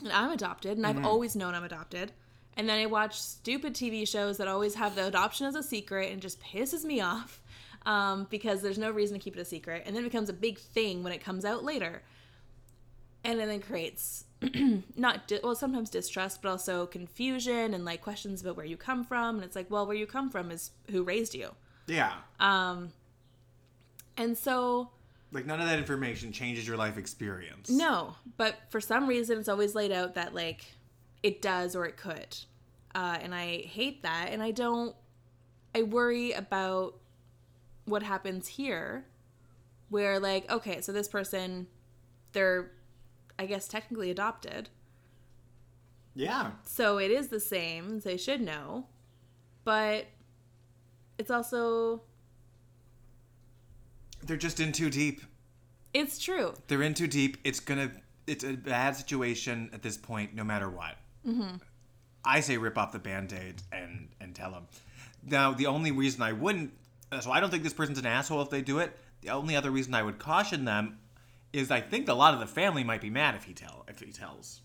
[0.02, 2.12] And I'm adopted and I've always known I'm adopted.
[2.56, 6.12] And then I watch stupid TV shows that always have the adoption as a secret
[6.12, 7.42] and just pisses me off
[7.86, 9.84] um, because there's no reason to keep it a secret.
[9.86, 12.02] And then it becomes a big thing when it comes out later
[13.24, 14.26] and then it creates
[14.96, 19.04] not di- well sometimes distrust but also confusion and like questions about where you come
[19.04, 21.50] from and it's like well where you come from is who raised you
[21.88, 22.14] Yeah.
[22.40, 22.92] Um
[24.18, 24.90] and so
[25.32, 27.70] like none of that information changes your life experience.
[27.70, 30.66] no but for some reason it's always laid out that like
[31.24, 32.38] it does or it could
[32.94, 34.96] uh, and i hate that and i don't
[35.74, 36.96] i worry about
[37.86, 39.06] what happens here
[39.90, 41.66] where like okay so this person
[42.34, 42.72] they're
[43.40, 44.70] i guess technically adopted
[46.16, 46.52] Yeah.
[46.64, 48.00] So it is the same.
[48.02, 48.86] They should know.
[49.64, 50.06] But
[51.18, 52.04] it's also
[54.26, 55.22] They're just in too deep.
[55.94, 56.54] it's true.
[56.68, 57.38] They're in too deep.
[57.44, 57.92] It's gonna.
[58.28, 60.96] It's a bad situation at this point, no matter what.
[61.28, 61.56] Mm-hmm.
[62.24, 64.68] I say rip off the band-aid and and tell them.
[65.26, 66.72] Now, the only reason I wouldn't.
[67.22, 68.98] So I don't think this person's an asshole if they do it.
[69.22, 71.00] The only other reason I would caution them
[71.54, 74.00] is I think a lot of the family might be mad if he tell if
[74.00, 74.62] he tells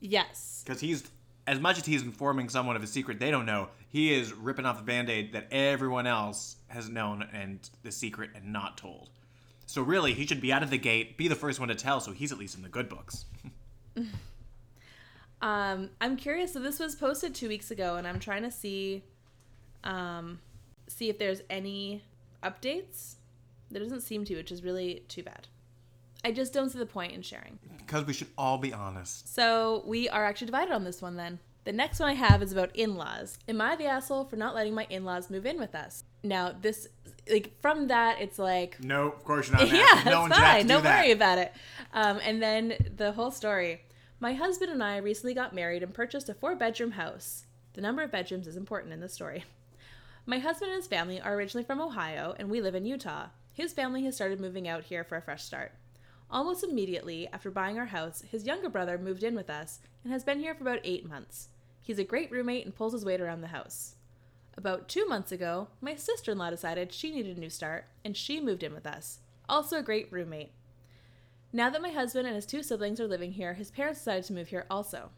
[0.00, 0.62] Yes.
[0.64, 1.04] because he's
[1.46, 3.68] as much as he's informing someone of a secret they don't know.
[3.88, 8.52] He is ripping off the band-aid that everyone else has known and the secret and
[8.52, 9.08] not told.
[9.64, 12.00] So really, he should be out of the gate, be the first one to tell,
[12.00, 13.24] so he's at least in the good books.
[15.40, 16.52] Um, I'm curious.
[16.52, 19.04] So this was posted two weeks ago, and I'm trying to see,
[19.84, 20.40] um,
[20.88, 22.02] see if there's any
[22.42, 23.14] updates.
[23.70, 25.48] There doesn't seem to, which is really too bad.
[26.24, 27.58] I just don't see the point in sharing.
[27.78, 29.32] Because we should all be honest.
[29.34, 31.38] So we are actually divided on this one then.
[31.64, 33.38] The next one I have is about in laws.
[33.46, 36.02] Am I the asshole for not letting my in laws move in with us?
[36.22, 36.88] Now, this,
[37.30, 39.68] like, from that, it's like, No, of course you're not.
[39.72, 40.66] yeah, that's no have fine.
[40.66, 41.02] Don't that.
[41.02, 41.52] worry about it.
[41.92, 43.82] Um, and then the whole story.
[44.18, 47.44] My husband and I recently got married and purchased a four bedroom house.
[47.74, 49.44] The number of bedrooms is important in this story.
[50.26, 53.26] My husband and his family are originally from Ohio, and we live in Utah.
[53.58, 55.72] His family has started moving out here for a fresh start.
[56.30, 60.22] Almost immediately after buying our house, his younger brother moved in with us and has
[60.22, 61.48] been here for about eight months.
[61.82, 63.96] He's a great roommate and pulls his weight around the house.
[64.56, 68.16] About two months ago, my sister in law decided she needed a new start, and
[68.16, 69.18] she moved in with us.
[69.48, 70.52] Also a great roommate.
[71.52, 74.34] Now that my husband and his two siblings are living here, his parents decided to
[74.34, 75.10] move here also.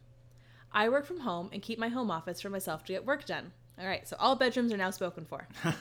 [0.72, 3.52] I work from home and keep my home office for myself to get work done.
[3.78, 5.46] All right, so all bedrooms are now spoken for.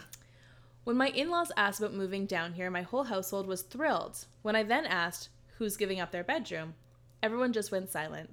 [0.84, 4.26] when my in laws asked about moving down here, my whole household was thrilled.
[4.42, 6.76] When I then asked who's giving up their bedroom,
[7.22, 8.32] everyone just went silent.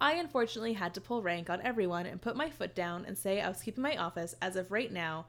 [0.00, 3.40] I unfortunately had to pull rank on everyone and put my foot down and say
[3.40, 5.26] I was keeping my office as of right now.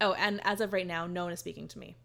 [0.00, 1.96] Oh, and as of right now, no one is speaking to me.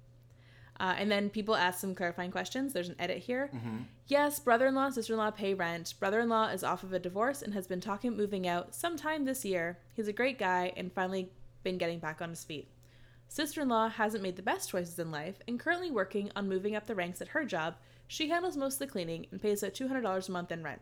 [0.80, 2.74] Uh, and then people ask some clarifying questions.
[2.74, 3.52] There's an edit here.
[3.54, 3.78] Mm-hmm.
[4.08, 5.94] Yes, brother in law and sister in law pay rent.
[6.00, 9.26] Brother in law is off of a divorce and has been talking moving out sometime
[9.26, 9.78] this year.
[9.94, 11.30] He's a great guy and finally
[11.62, 12.68] been getting back on his feet.
[13.34, 16.76] Sister in law hasn't made the best choices in life and currently working on moving
[16.76, 17.74] up the ranks at her job.
[18.08, 20.82] She handles most of the cleaning and pays about $200 a month in rent.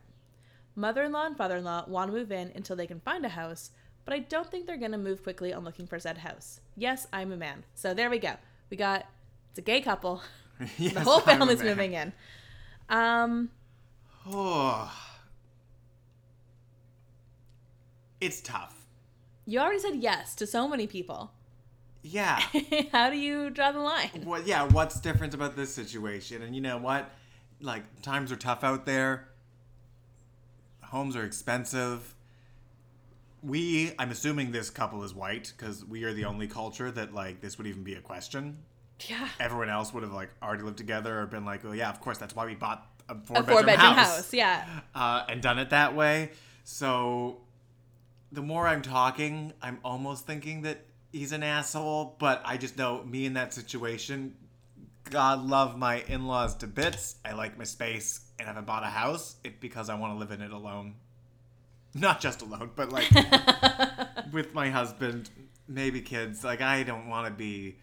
[0.75, 3.25] Mother in law and father in law want to move in until they can find
[3.25, 3.71] a house,
[4.03, 6.59] but I don't think they're going to move quickly on looking for said house.
[6.75, 7.63] Yes, I'm a man.
[7.73, 8.33] So there we go.
[8.69, 9.05] We got
[9.51, 10.21] it's a gay couple.
[10.77, 12.11] Yes, the whole a family's moving in.
[12.89, 13.49] Um,
[14.27, 14.91] Oh.
[18.19, 18.85] It's tough.
[19.45, 21.31] you already said yes to so many people.
[22.03, 22.41] Yeah.
[22.91, 24.21] How do you draw the line?
[24.23, 24.47] What?
[24.47, 24.63] Yeah.
[24.63, 26.41] What's different about this situation?
[26.41, 27.09] And you know what?
[27.61, 29.27] Like times are tough out there.
[30.83, 32.15] Homes are expensive.
[33.43, 37.41] We, I'm assuming this couple is white because we are the only culture that like
[37.41, 38.57] this would even be a question.
[39.07, 39.27] Yeah.
[39.39, 42.17] Everyone else would have like already lived together or been like, oh yeah, of course
[42.19, 44.15] that's why we bought a four, A bedroom, four bedroom house.
[44.17, 44.33] house.
[44.33, 44.65] Yeah.
[44.93, 46.31] uh, and done it that way.
[46.63, 47.37] So
[48.31, 53.03] the more I'm talking, I'm almost thinking that he's an asshole, but I just know
[53.03, 54.35] me in that situation.
[55.09, 57.15] God love my in laws to bits.
[57.25, 60.19] I like my space, and if I bought a house, it's because I want to
[60.19, 60.95] live in it alone.
[61.93, 63.09] Not just alone, but like
[64.31, 65.29] with my husband,
[65.67, 66.43] maybe kids.
[66.43, 67.77] Like, I don't want to be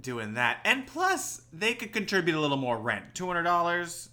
[0.00, 0.58] doing that.
[0.64, 4.08] And plus, they could contribute a little more rent $200.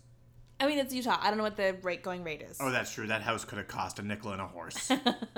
[0.60, 1.18] I mean, it's Utah.
[1.22, 2.58] I don't know what the rate going rate is.
[2.60, 3.08] Oh, that's true.
[3.08, 4.92] That house could have cost a nickel and a horse.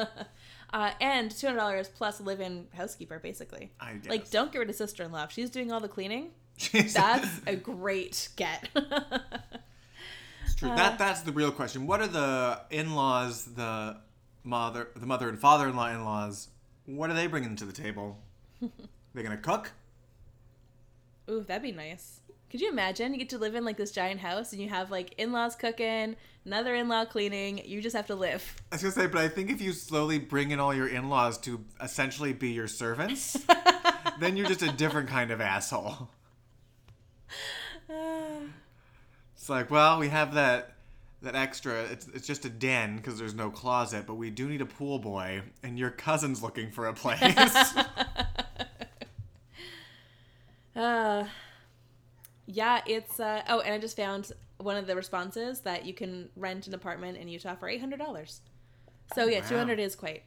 [0.75, 3.71] Uh, and two hundred dollars plus live-in housekeeper, basically.
[3.79, 4.09] I guess.
[4.09, 5.23] Like, don't get rid of sister-in-law.
[5.23, 6.31] If she's doing all the cleaning,
[6.73, 8.69] that's a great get.
[10.43, 10.69] It's true.
[10.69, 11.87] that that's the real question.
[11.87, 13.97] What are the in-laws, the
[14.43, 16.49] mother, the mother and father-in-law in-laws?
[16.85, 18.19] What are they bringing to the table?
[18.61, 19.71] they gonna cook?
[21.29, 22.19] Ooh, that'd be nice.
[22.49, 23.13] Could you imagine?
[23.13, 26.15] You get to live in like this giant house, and you have like in-laws cooking,
[26.45, 27.61] another in-law cleaning.
[27.65, 28.55] You just have to live.
[28.71, 31.37] I was gonna say, but I think if you slowly bring in all your in-laws
[31.39, 33.37] to essentially be your servants,
[34.19, 36.09] then you're just a different kind of asshole.
[39.37, 40.75] It's like, well, we have that
[41.21, 41.83] that extra.
[41.83, 44.97] It's it's just a den because there's no closet, but we do need a pool
[44.97, 47.21] boy, and your cousin's looking for a place.
[50.75, 51.25] Uh,
[52.47, 56.29] yeah, it's uh oh, and I just found one of the responses that you can
[56.35, 58.41] rent an apartment in Utah for eight hundred dollars.
[59.13, 59.47] So yeah, Wow.
[59.49, 60.23] two hundred is quite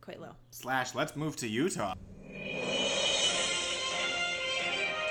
[0.00, 0.32] quite low.
[0.50, 1.94] Slash, let's move to Utah.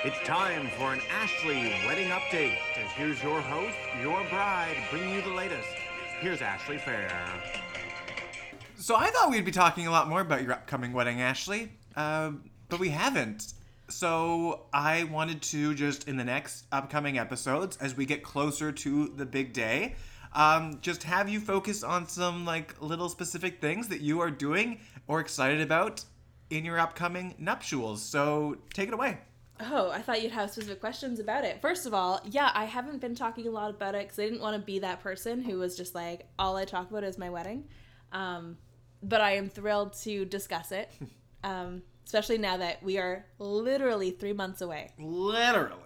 [0.04, 2.56] It's time for an Ashley wedding update.
[2.76, 5.68] And here's your host, your bride, bringing you the latest.
[6.20, 7.08] Here's Ashley Fair.
[8.76, 12.32] So I thought we'd be talking a lot more about your upcoming wedding, Ashley, uh,
[12.68, 13.52] but we haven't.
[13.92, 19.08] So I wanted to just in the next upcoming episodes, as we get closer to
[19.08, 19.94] the big day,
[20.34, 24.80] um, just have you focus on some like little specific things that you are doing
[25.06, 26.04] or excited about
[26.50, 28.02] in your upcoming nuptials.
[28.02, 29.18] So take it away.
[29.60, 31.60] Oh, I thought you'd have specific questions about it.
[31.60, 34.40] First of all, yeah, I haven't been talking a lot about it because I didn't
[34.40, 37.30] want to be that person who was just like, all I talk about is my
[37.30, 37.68] wedding.
[38.10, 38.56] Um,
[39.02, 40.90] but I am thrilled to discuss it,
[41.44, 44.90] um, especially now that we are literally three months away.
[44.98, 45.78] Literally.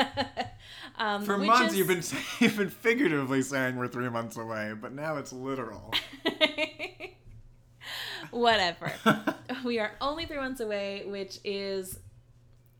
[0.96, 2.02] um, For months is- you've been
[2.40, 5.92] you've been figuratively saying we're three months away, but now it's literal.
[8.30, 8.92] Whatever.
[9.64, 11.98] we are only three months away, which is,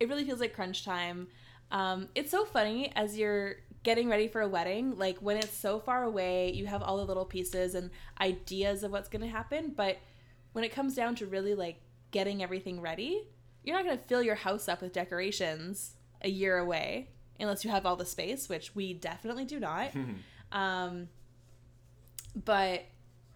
[0.01, 1.29] it really feels like crunch time.
[1.71, 5.79] Um, it's so funny as you're getting ready for a wedding, like when it's so
[5.79, 9.73] far away, you have all the little pieces and ideas of what's going to happen.
[9.77, 9.99] But
[10.53, 13.29] when it comes down to really like getting everything ready,
[13.63, 17.71] you're not going to fill your house up with decorations a year away unless you
[17.71, 19.91] have all the space, which we definitely do not.
[20.53, 21.09] um,
[22.45, 22.85] but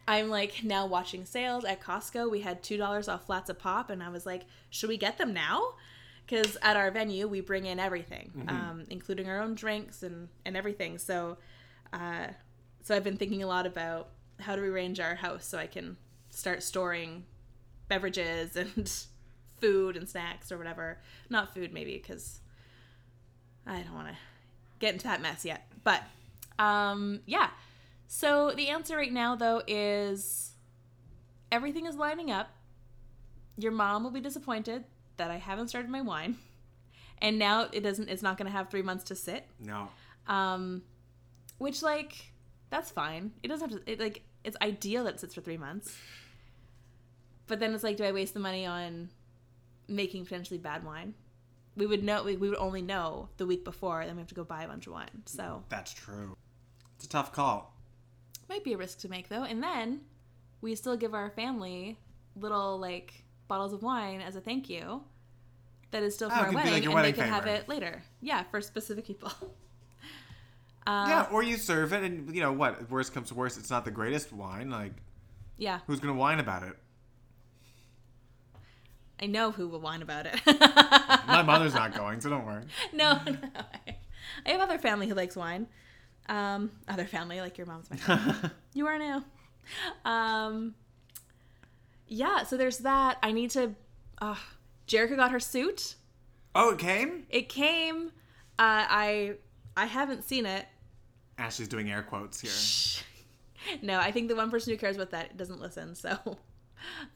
[0.06, 2.30] I'm like now watching sales at Costco.
[2.30, 5.18] We had two dollars off flats a pop, and I was like, should we get
[5.18, 5.74] them now?
[6.26, 10.56] Because at our venue we bring in everything, um, including our own drinks and and
[10.56, 10.98] everything.
[10.98, 11.38] So,
[11.92, 12.28] uh,
[12.82, 15.96] so I've been thinking a lot about how to arrange our house so I can
[16.30, 17.24] start storing
[17.90, 18.90] beverages and
[19.60, 20.98] food and snacks or whatever.
[21.28, 22.40] Not food maybe because
[23.66, 24.14] I don't want to
[24.78, 25.70] get into that mess yet.
[25.84, 26.02] But
[26.58, 27.50] um, yeah.
[28.08, 30.52] So the answer right now though is
[31.52, 32.48] everything is lining up.
[33.58, 34.84] Your mom will be disappointed
[35.18, 36.38] that I haven't started my wine.
[37.22, 39.46] And now it doesn't it's not going to have 3 months to sit.
[39.62, 39.90] No.
[40.26, 40.80] Um
[41.58, 42.32] which like
[42.70, 43.32] that's fine.
[43.42, 45.98] It doesn't have to it like it's ideal that it sits for 3 months.
[47.50, 49.10] But then it's like do I waste the money on
[49.88, 51.14] making potentially bad wine?
[51.76, 54.34] we would know we, we would only know the week before, then we have to
[54.34, 55.22] go buy a bunch of wine.
[55.24, 56.36] So That's true.
[56.96, 57.74] It's a tough call.
[58.48, 59.44] might be a risk to make though.
[59.44, 60.02] And then
[60.60, 61.98] we still give our family
[62.36, 65.02] little like bottles of wine as a thank you.
[65.90, 68.02] That is still for Oh, our wedding, like and they can have it later.
[68.20, 69.32] Yeah, for specific people.
[70.86, 72.90] Uh, yeah, or you serve it, and you know what?
[72.90, 74.70] Worst comes to worst, it's not the greatest wine.
[74.70, 74.94] Like,
[75.58, 76.74] Yeah, who's gonna whine about it?
[79.22, 80.40] I know who will whine about it.
[81.26, 82.62] My mother's not going, so don't worry.
[82.92, 83.36] no, no,
[84.46, 85.66] I have other family who likes wine.
[86.28, 88.50] Um, other family like your mom's my family.
[88.72, 89.24] you are now.
[90.04, 90.74] Um,
[92.06, 93.18] yeah, so there's that.
[93.22, 93.74] I need to.
[94.20, 94.36] Uh,
[94.86, 95.96] Jerica got her suit.
[96.54, 97.26] Oh, it came.
[97.30, 98.08] It came.
[98.58, 99.34] Uh, I
[99.76, 100.66] I haven't seen it.
[101.38, 103.78] Ashley's doing air quotes here.
[103.82, 105.94] No, I think the one person who cares about that doesn't listen.
[105.94, 106.38] So,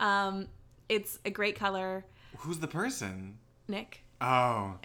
[0.01, 0.49] um,
[0.89, 2.05] it's a great color,
[2.39, 3.39] Who's the person?
[3.69, 4.05] Nick.
[4.21, 4.79] Oh,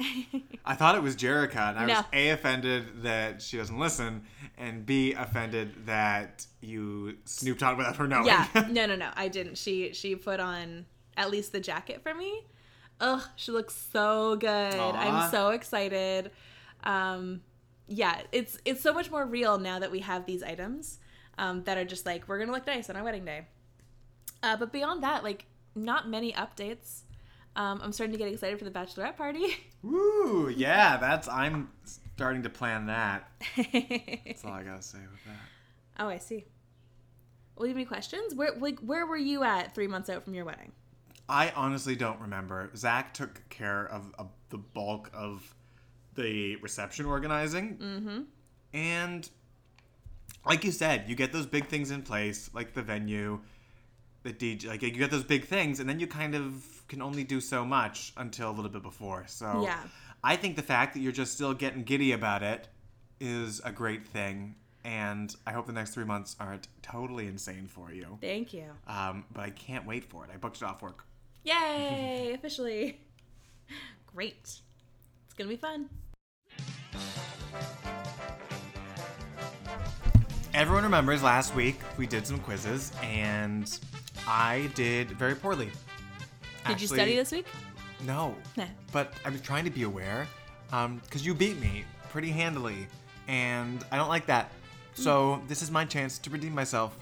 [0.65, 4.23] I thought it was Jerica, and I was a offended that she doesn't listen,
[4.57, 8.25] and b offended that you snooped on without her knowing.
[8.25, 9.57] Yeah, no, no, no, I didn't.
[9.57, 10.85] She she put on
[11.15, 12.43] at least the jacket for me.
[12.99, 14.73] Ugh, she looks so good.
[14.75, 14.91] Aw.
[14.91, 16.31] I'm so excited.
[16.83, 17.41] Um,
[17.87, 20.99] yeah, it's it's so much more real now that we have these items
[21.37, 23.45] um, that are just like we're gonna look nice on our wedding day.
[24.41, 25.45] Uh, but beyond that, like
[25.75, 27.01] not many updates.
[27.55, 29.57] Um, I'm starting to get excited for the bachelorette party.
[29.83, 30.49] Woo!
[30.49, 31.27] Yeah, that's.
[31.27, 31.69] I'm
[32.15, 33.29] starting to plan that.
[33.55, 36.03] That's all I gotta say with that.
[36.03, 36.45] oh, I see.
[37.55, 38.35] Well, you have any questions?
[38.35, 40.71] Where like where were you at three months out from your wedding?
[41.29, 42.71] I honestly don't remember.
[42.75, 45.53] Zach took care of, of the bulk of
[46.15, 47.77] the reception organizing.
[47.77, 48.21] Mm-hmm.
[48.73, 49.29] And
[50.45, 53.39] like you said, you get those big things in place, like the venue,
[54.37, 54.67] the DJ.
[54.67, 57.65] Like you get those big things, and then you kind of can only do so
[57.65, 59.25] much until a little bit before.
[59.27, 59.79] So Yeah.
[60.23, 62.67] I think the fact that you're just still getting giddy about it
[63.19, 64.55] is a great thing.
[64.83, 68.17] And I hope the next three months aren't totally insane for you.
[68.21, 68.65] Thank you.
[68.87, 70.31] Um, but I can't wait for it.
[70.33, 71.03] I booked it off work.
[71.43, 72.31] Yay!
[72.35, 72.99] Officially.
[74.07, 74.41] Great.
[74.43, 75.89] It's gonna be fun.
[80.53, 83.79] Everyone remembers last week we did some quizzes and
[84.29, 85.71] I did very poorly.
[86.67, 87.47] Did you study this week?
[88.05, 88.35] No.
[88.55, 88.65] Nah.
[88.91, 90.27] But I was trying to be aware
[90.71, 92.87] um, because you beat me pretty handily
[93.27, 94.51] and I don't like that.
[94.51, 95.03] Mm.
[95.03, 96.95] So this is my chance to redeem myself.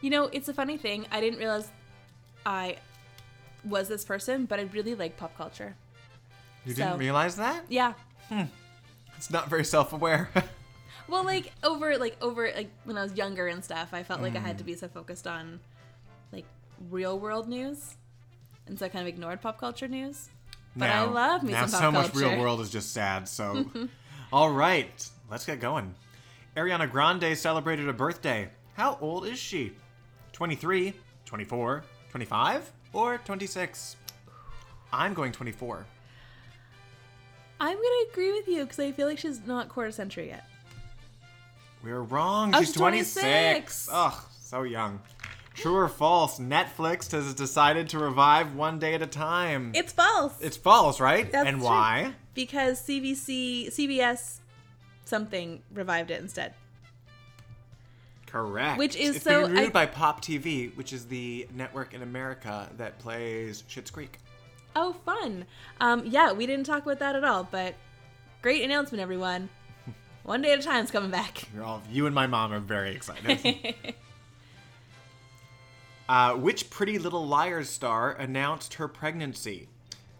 [0.00, 1.06] You know, it's a funny thing.
[1.12, 1.68] I didn't realize
[2.44, 2.76] I
[3.64, 5.76] was this person, but I really like pop culture.
[6.66, 7.64] You So- didn't realize that?
[7.68, 7.92] Yeah.
[8.28, 8.44] Hmm.
[9.16, 10.28] It's not very self-aware.
[11.06, 14.36] Well, like over like over like when I was younger and stuff, I felt like
[14.36, 14.68] I had to mm.
[14.68, 15.60] be so focused on
[16.90, 17.94] real world news,
[18.66, 20.28] and so I kind of ignored pop culture news.
[20.76, 23.28] But I love me now some pop so much real world is just sad.
[23.28, 23.66] So,
[24.32, 25.94] all right, let's get going.
[26.56, 28.48] Ariana Grande celebrated a birthday.
[28.74, 29.72] How old is she?
[30.32, 30.92] 23,
[31.24, 33.96] 24, 25, or 26?
[34.92, 35.86] I'm going 24.
[37.60, 40.44] I'm gonna agree with you because I feel like she's not quarter century yet.
[41.82, 42.54] We're wrong.
[42.54, 43.20] Oh, she's she's 26.
[43.22, 43.88] 26.
[43.92, 45.00] Ugh, so young.
[45.54, 46.38] True or false?
[46.38, 49.72] Netflix has decided to revive One Day at a Time.
[49.74, 50.34] It's false.
[50.40, 51.30] it's false, right?
[51.30, 51.66] That's and true.
[51.66, 52.12] why?
[52.34, 54.38] because CBC CBS
[55.04, 56.54] something revived it instead.
[58.26, 58.78] Correct.
[58.78, 62.02] Which is it's so- being renewed I- by Pop TV, which is the network in
[62.02, 64.18] America that plays Schitt's Creek.
[64.74, 65.44] Oh, fun.
[65.80, 67.74] Um, yeah, we didn't talk about that at all, but
[68.42, 69.48] great announcement, everyone.
[70.24, 71.44] One day at a time is coming back.
[71.54, 73.74] You're all, you and my mom are very excited.
[76.08, 79.68] uh, which Pretty Little Liars star announced her pregnancy?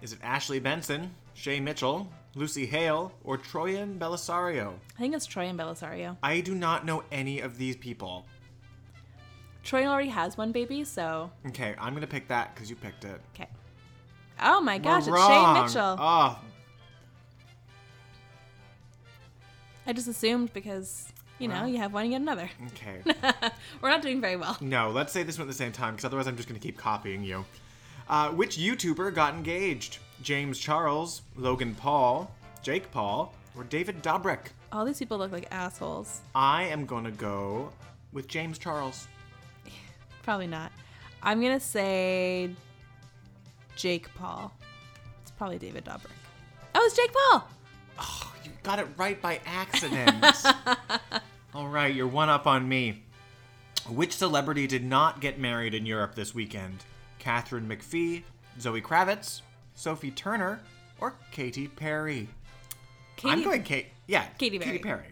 [0.03, 4.75] Is it Ashley Benson, Shay Mitchell, Lucy Hale, or Troian Bellisario?
[4.97, 6.17] I think it's Troian Bellisario.
[6.23, 8.27] I do not know any of these people.
[9.65, 13.21] Troian already has one baby, so Okay, I'm gonna pick that because you picked it.
[13.35, 13.49] okay.
[14.43, 15.63] Oh my gosh, We're it's Shay.
[15.63, 15.97] Mitchell.
[15.99, 16.39] Oh,
[19.87, 22.51] I just assumed because you know you have one, and you get another.
[22.69, 23.01] okay.
[23.81, 24.57] We're not doing very well.
[24.61, 26.67] No, let's say this one at the same time, because otherwise I'm just going to
[26.67, 27.45] keep copying you.
[28.09, 29.99] Uh, which YouTuber got engaged?
[30.23, 32.31] James Charles, Logan Paul,
[32.63, 34.47] Jake Paul, or David Dobrik?
[34.73, 36.21] All these people look like assholes.
[36.35, 37.73] I am going to go
[38.13, 39.09] with James Charles.
[40.23, 40.73] Probably not.
[41.25, 42.51] I'm gonna say
[43.77, 44.53] Jake Paul.
[45.23, 46.11] It's probably David Dobrik.
[46.75, 47.49] Oh, it's Jake Paul.
[47.99, 48.34] Oh,
[48.65, 50.25] got it right by accident.
[51.55, 53.05] All right, you're one up on me.
[53.89, 56.85] Which celebrity did not get married in Europe this weekend?
[57.19, 58.23] Katharine McPhee,
[58.59, 59.43] Zoe Kravitz,
[59.75, 60.61] Sophie Turner,
[60.99, 62.29] or Katy Perry?
[63.17, 63.89] Katy, I'm going Kate.
[64.07, 64.79] Yeah, Katy Perry.
[64.79, 65.07] Katy Perry.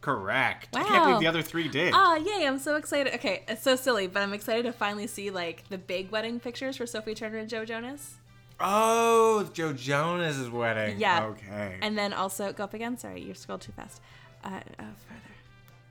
[0.00, 0.68] Correct.
[0.74, 1.94] I can't believe the other three did.
[1.96, 3.14] Oh, yay, I'm so excited.
[3.14, 6.76] Okay, it's so silly, but I'm excited to finally see like the big wedding pictures
[6.76, 8.16] for Sophie Turner and Joe Jonas.
[8.62, 10.98] Oh, Joe Jonas' wedding.
[10.98, 11.24] Yeah.
[11.24, 11.78] Okay.
[11.82, 12.96] And then also go up again.
[12.96, 14.00] Sorry, you scrolled too fast.
[14.44, 15.20] Uh, uh, further.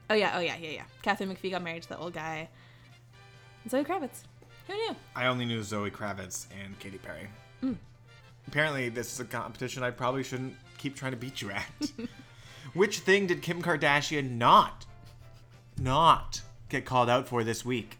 [0.10, 0.84] Oh yeah, oh yeah, yeah, yeah.
[1.02, 2.50] Katharine McPhee got married to the old guy.
[3.70, 4.24] Zoe Kravitz.
[4.68, 4.96] Who knew?
[5.16, 7.28] I only knew Zoe Kravitz and Katy Perry.
[7.62, 7.74] Hmm.
[8.48, 11.92] Apparently, this is a competition I probably shouldn't keep trying to beat you at.
[12.74, 14.86] Which thing did Kim Kardashian not,
[15.80, 17.98] not get called out for this week?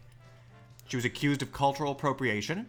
[0.86, 2.66] She was accused of cultural appropriation.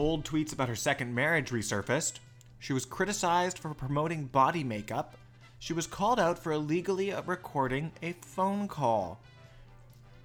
[0.00, 2.20] Old tweets about her second marriage resurfaced.
[2.58, 5.14] She was criticized for promoting body makeup.
[5.58, 9.20] She was called out for illegally recording a phone call.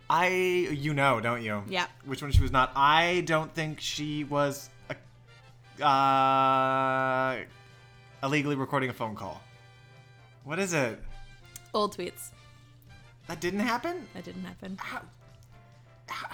[0.09, 1.61] I, you know, don't you?
[1.67, 1.87] Yeah.
[2.05, 2.71] Which one she was not?
[2.73, 7.43] I don't think she was a, uh,
[8.23, 9.41] illegally recording a phone call.
[10.45, 11.03] What is it?
[11.73, 12.29] Old tweets.
[13.27, 14.07] That didn't happen?
[14.13, 14.77] That didn't happen.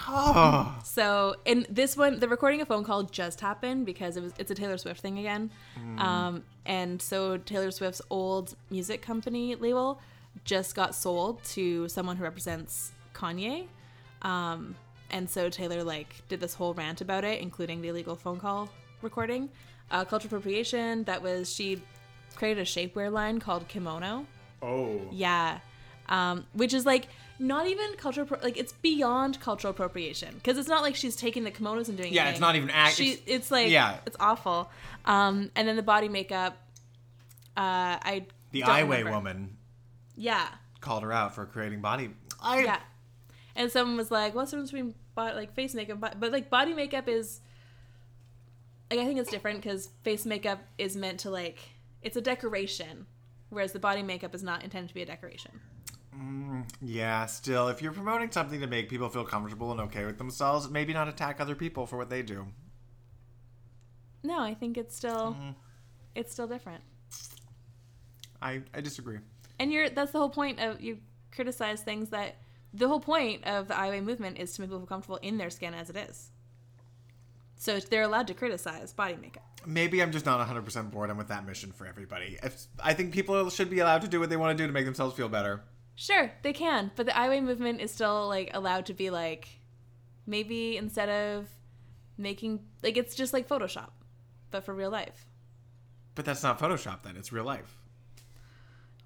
[0.07, 0.77] Oh.
[0.83, 4.51] So in this one, the recording a phone call just happened because it was it's
[4.51, 5.49] a Taylor Swift thing again,
[5.97, 10.01] um, and so Taylor Swift's old music company label
[10.43, 13.67] just got sold to someone who represents Kanye,
[14.23, 14.75] um,
[15.09, 18.69] and so Taylor like did this whole rant about it, including the illegal phone call
[19.01, 19.49] recording,
[19.89, 21.05] uh, cultural appropriation.
[21.05, 21.81] That was she
[22.35, 24.25] created a shapewear line called Kimono.
[24.61, 25.01] Oh.
[25.11, 25.59] Yeah.
[26.09, 27.07] Um, which is like
[27.41, 31.43] not even cultural, appro- like it's beyond cultural appropriation because it's not like she's taking
[31.43, 32.13] the kimonos and doing.
[32.13, 32.33] Yeah, anything.
[32.35, 33.97] it's not even act- She, it's- it's like yeah.
[34.05, 34.69] it's awful.
[35.05, 36.57] Um, and then the body makeup.
[37.57, 39.57] Uh, I The don't woman
[40.15, 40.47] Yeah,
[40.79, 42.11] called her out for creating body.
[42.41, 42.79] I, yeah.
[43.55, 46.49] And someone was like, "What's the difference between body, like face makeup, but, but like
[46.49, 47.41] body makeup is
[48.89, 51.59] like I think it's different because face makeup is meant to like
[52.01, 53.05] it's a decoration,
[53.49, 55.59] whereas the body makeup is not intended to be a decoration."
[56.81, 60.69] Yeah, still, if you're promoting something to make people feel comfortable and okay with themselves,
[60.69, 62.47] maybe not attack other people for what they do.
[64.23, 65.51] No, I think it's still Mm-hmm.
[66.15, 66.83] it's still different.
[68.41, 69.19] I, I disagree.
[69.59, 70.97] And you're that's the whole point of you
[71.31, 72.35] criticize things that
[72.73, 75.49] the whole point of the IOA movement is to make people feel comfortable in their
[75.49, 76.31] skin as it is.
[77.55, 79.43] So they're allowed to criticize body makeup.
[79.65, 81.11] Maybe I'm just not 100% bored.
[81.11, 82.39] I'm with that mission for everybody.
[82.41, 84.73] If, I think people should be allowed to do what they want to do to
[84.73, 85.61] make themselves feel better.
[85.95, 89.47] Sure, they can, but the IOA movement is still like allowed to be like
[90.25, 91.47] maybe instead of
[92.17, 93.89] making like it's just like Photoshop,
[94.49, 95.25] but for real life.
[96.15, 97.77] But that's not Photoshop then, it's real life.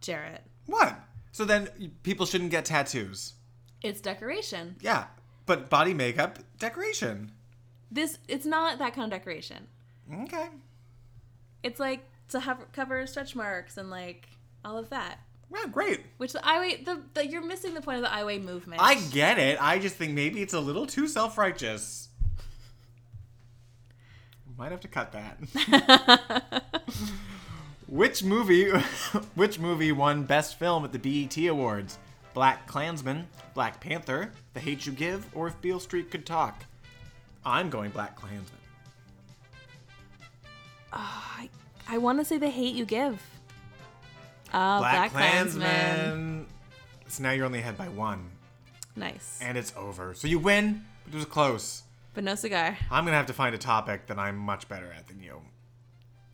[0.01, 0.99] Jarrett, What?
[1.31, 1.69] So then
[2.03, 3.33] people shouldn't get tattoos.
[3.81, 4.75] it's decoration.
[4.81, 5.05] Yeah,
[5.45, 7.31] but body makeup, decoration.
[7.91, 9.67] This it's not that kind of decoration.
[10.23, 10.47] Okay.
[11.63, 14.29] It's like to have cover stretch marks and like
[14.63, 15.19] all of that.
[15.49, 16.01] Well, great.
[16.17, 18.81] Which the IWA, the, the you're missing the point of the IWA movement.
[18.81, 19.61] I get it.
[19.61, 22.09] I just think maybe it's a little too self righteous.
[24.57, 26.63] Might have to cut that.
[27.87, 28.69] which movie
[29.35, 31.99] which movie won best film at the BET Awards?
[32.33, 36.65] Black Klansman, Black Panther, The Hate You Give, or If Beale Street Could Talk?
[37.45, 38.59] I'm going Black Klansman.
[40.91, 41.49] Ah, I,
[41.87, 43.21] I want to say the hate you give.
[44.57, 45.61] Oh, Black, Black, Klansman.
[45.67, 46.45] Klansman.
[47.07, 48.29] So now you're only ahead by one.
[48.95, 50.13] Nice, And it's over.
[50.13, 51.83] So you win, but it was close.
[52.13, 52.77] but no cigar.
[52.89, 55.41] I'm gonna have to find a topic that I'm much better at than you.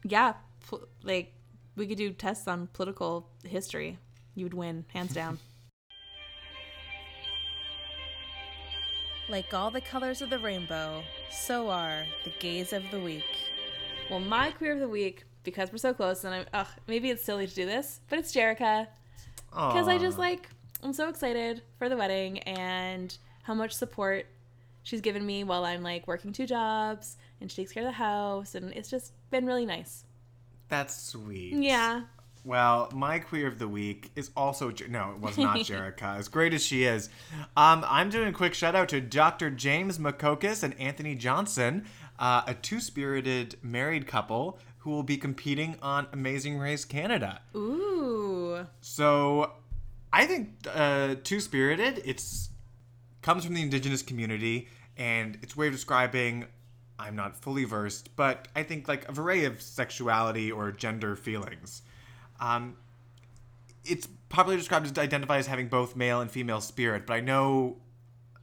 [0.03, 0.33] Yeah,
[0.67, 1.33] pl- like
[1.75, 3.97] we could do tests on political history.
[4.35, 5.39] You would win, hands down.
[9.29, 13.23] like all the colors of the rainbow, so are the gays of the week.
[14.09, 17.23] Well, my queer of the week, because we're so close, and I'm, ugh, maybe it's
[17.23, 18.87] silly to do this, but it's Jerica.
[19.49, 20.49] because I just like
[20.83, 24.25] I'm so excited for the wedding and how much support
[24.83, 27.91] she's given me while I'm like working two jobs and she takes care of the
[27.93, 30.05] house and it's just been really nice.
[30.69, 31.53] That's sweet.
[31.53, 32.01] Yeah.
[32.43, 36.17] Well, my queer of the week is also Jer- no, it was not Jerica.
[36.17, 37.09] as great as she is,
[37.55, 39.51] um, I'm doing a quick shout out to Dr.
[39.51, 41.85] James Makokis and Anthony Johnson,
[42.17, 47.41] uh, a two-spirited married couple who will be competing on Amazing Race Canada.
[47.55, 48.65] Ooh.
[48.81, 49.53] So,
[50.11, 52.49] I think uh, Two Spirited it's
[53.21, 54.67] comes from the indigenous community,
[54.97, 56.45] and its way of describing.
[56.97, 61.81] I'm not fully versed, but I think like a variety of sexuality or gender feelings.
[62.39, 62.77] Um,
[63.83, 67.77] it's popularly described as identify as having both male and female spirit, but I know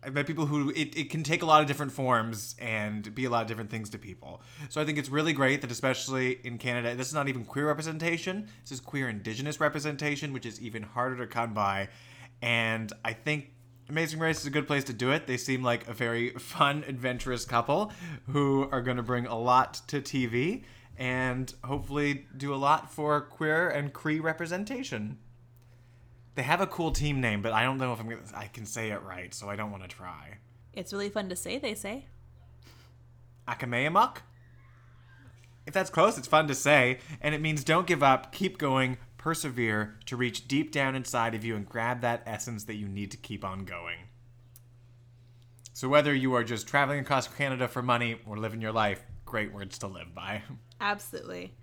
[0.08, 3.26] I've met people who it, it can take a lot of different forms and be
[3.26, 4.40] a lot of different things to people.
[4.70, 7.66] So I think it's really great that, especially in Canada, this is not even queer
[7.66, 8.48] representation.
[8.62, 11.90] This is queer Indigenous representation, which is even harder to come by.
[12.40, 13.50] And I think
[13.90, 15.26] Amazing Race is a good place to do it.
[15.26, 17.92] They seem like a very fun, adventurous couple
[18.28, 20.64] who are going to bring a lot to TV
[20.96, 25.18] and hopefully do a lot for queer and Cree representation.
[26.38, 28.64] They have a cool team name, but I don't know if I'm gonna, I can
[28.64, 30.38] say it right, so I don't want to try.
[30.72, 32.06] It's really fun to say, they say.
[33.48, 34.18] Akameamuk?
[35.66, 38.98] If that's close, it's fun to say, and it means don't give up, keep going,
[39.16, 43.10] persevere to reach deep down inside of you and grab that essence that you need
[43.10, 43.98] to keep on going.
[45.72, 49.52] So whether you are just traveling across Canada for money or living your life, great
[49.52, 50.42] words to live by.
[50.80, 51.54] Absolutely.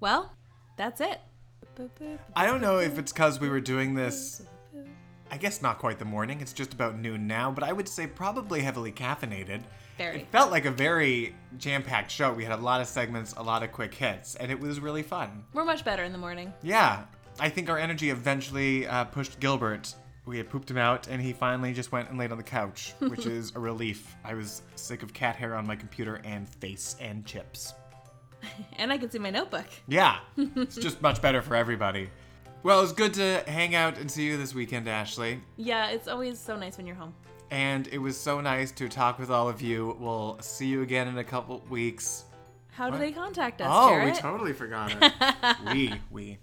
[0.00, 0.32] Well,
[0.78, 1.20] that's it.
[2.36, 4.42] I don't know if it's because we were doing this.
[5.30, 6.40] I guess not quite the morning.
[6.40, 9.62] It's just about noon now, but I would say probably heavily caffeinated.
[9.98, 10.20] Very.
[10.20, 12.32] It felt like a very jam-packed show.
[12.32, 15.02] We had a lot of segments, a lot of quick hits, and it was really
[15.02, 15.44] fun.
[15.52, 16.52] We're much better in the morning.
[16.62, 17.04] Yeah,
[17.38, 19.94] I think our energy eventually uh, pushed Gilbert.
[20.26, 22.94] We had pooped him out, and he finally just went and laid on the couch,
[23.00, 24.16] which is a relief.
[24.24, 27.74] I was sick of cat hair on my computer and face and chips.
[28.78, 29.66] And I can see my notebook.
[29.86, 32.10] Yeah, it's just much better for everybody.
[32.62, 35.40] Well, it was good to hang out and see you this weekend, Ashley.
[35.56, 37.14] Yeah, it's always so nice when you're home.
[37.50, 39.96] And it was so nice to talk with all of you.
[40.00, 42.24] We'll see you again in a couple weeks.
[42.72, 44.14] How do they contact us, oh, Jarrett?
[44.14, 45.56] we totally forgot it.
[45.72, 46.38] we, we.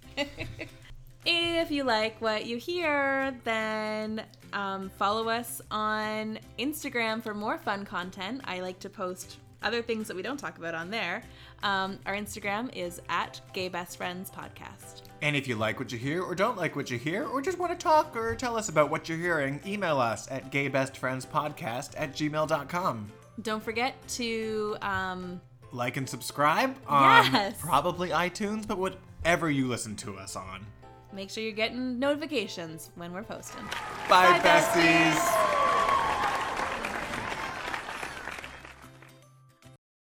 [1.26, 4.24] If you like what you hear, then
[4.54, 8.42] um, follow us on Instagram for more fun content.
[8.46, 11.24] I like to post other things that we don't talk about on there.
[11.64, 15.02] Um, our Instagram is at Gay Best Friends Podcast.
[15.22, 17.60] And if you like what you hear or don't like what you hear or just
[17.60, 22.14] want to talk or tell us about what you're hearing, email us at gaybestfriendspodcast at
[22.14, 23.12] gmail.com.
[23.44, 25.40] Don't forget to um,
[25.72, 27.56] Like and subscribe on Yes.
[27.60, 30.66] probably iTunes, but whatever you listen to us on.
[31.14, 33.64] make sure you're getting notifications when we're posting.
[34.10, 35.12] Bye, Bye, besties.
[35.14, 36.08] besties.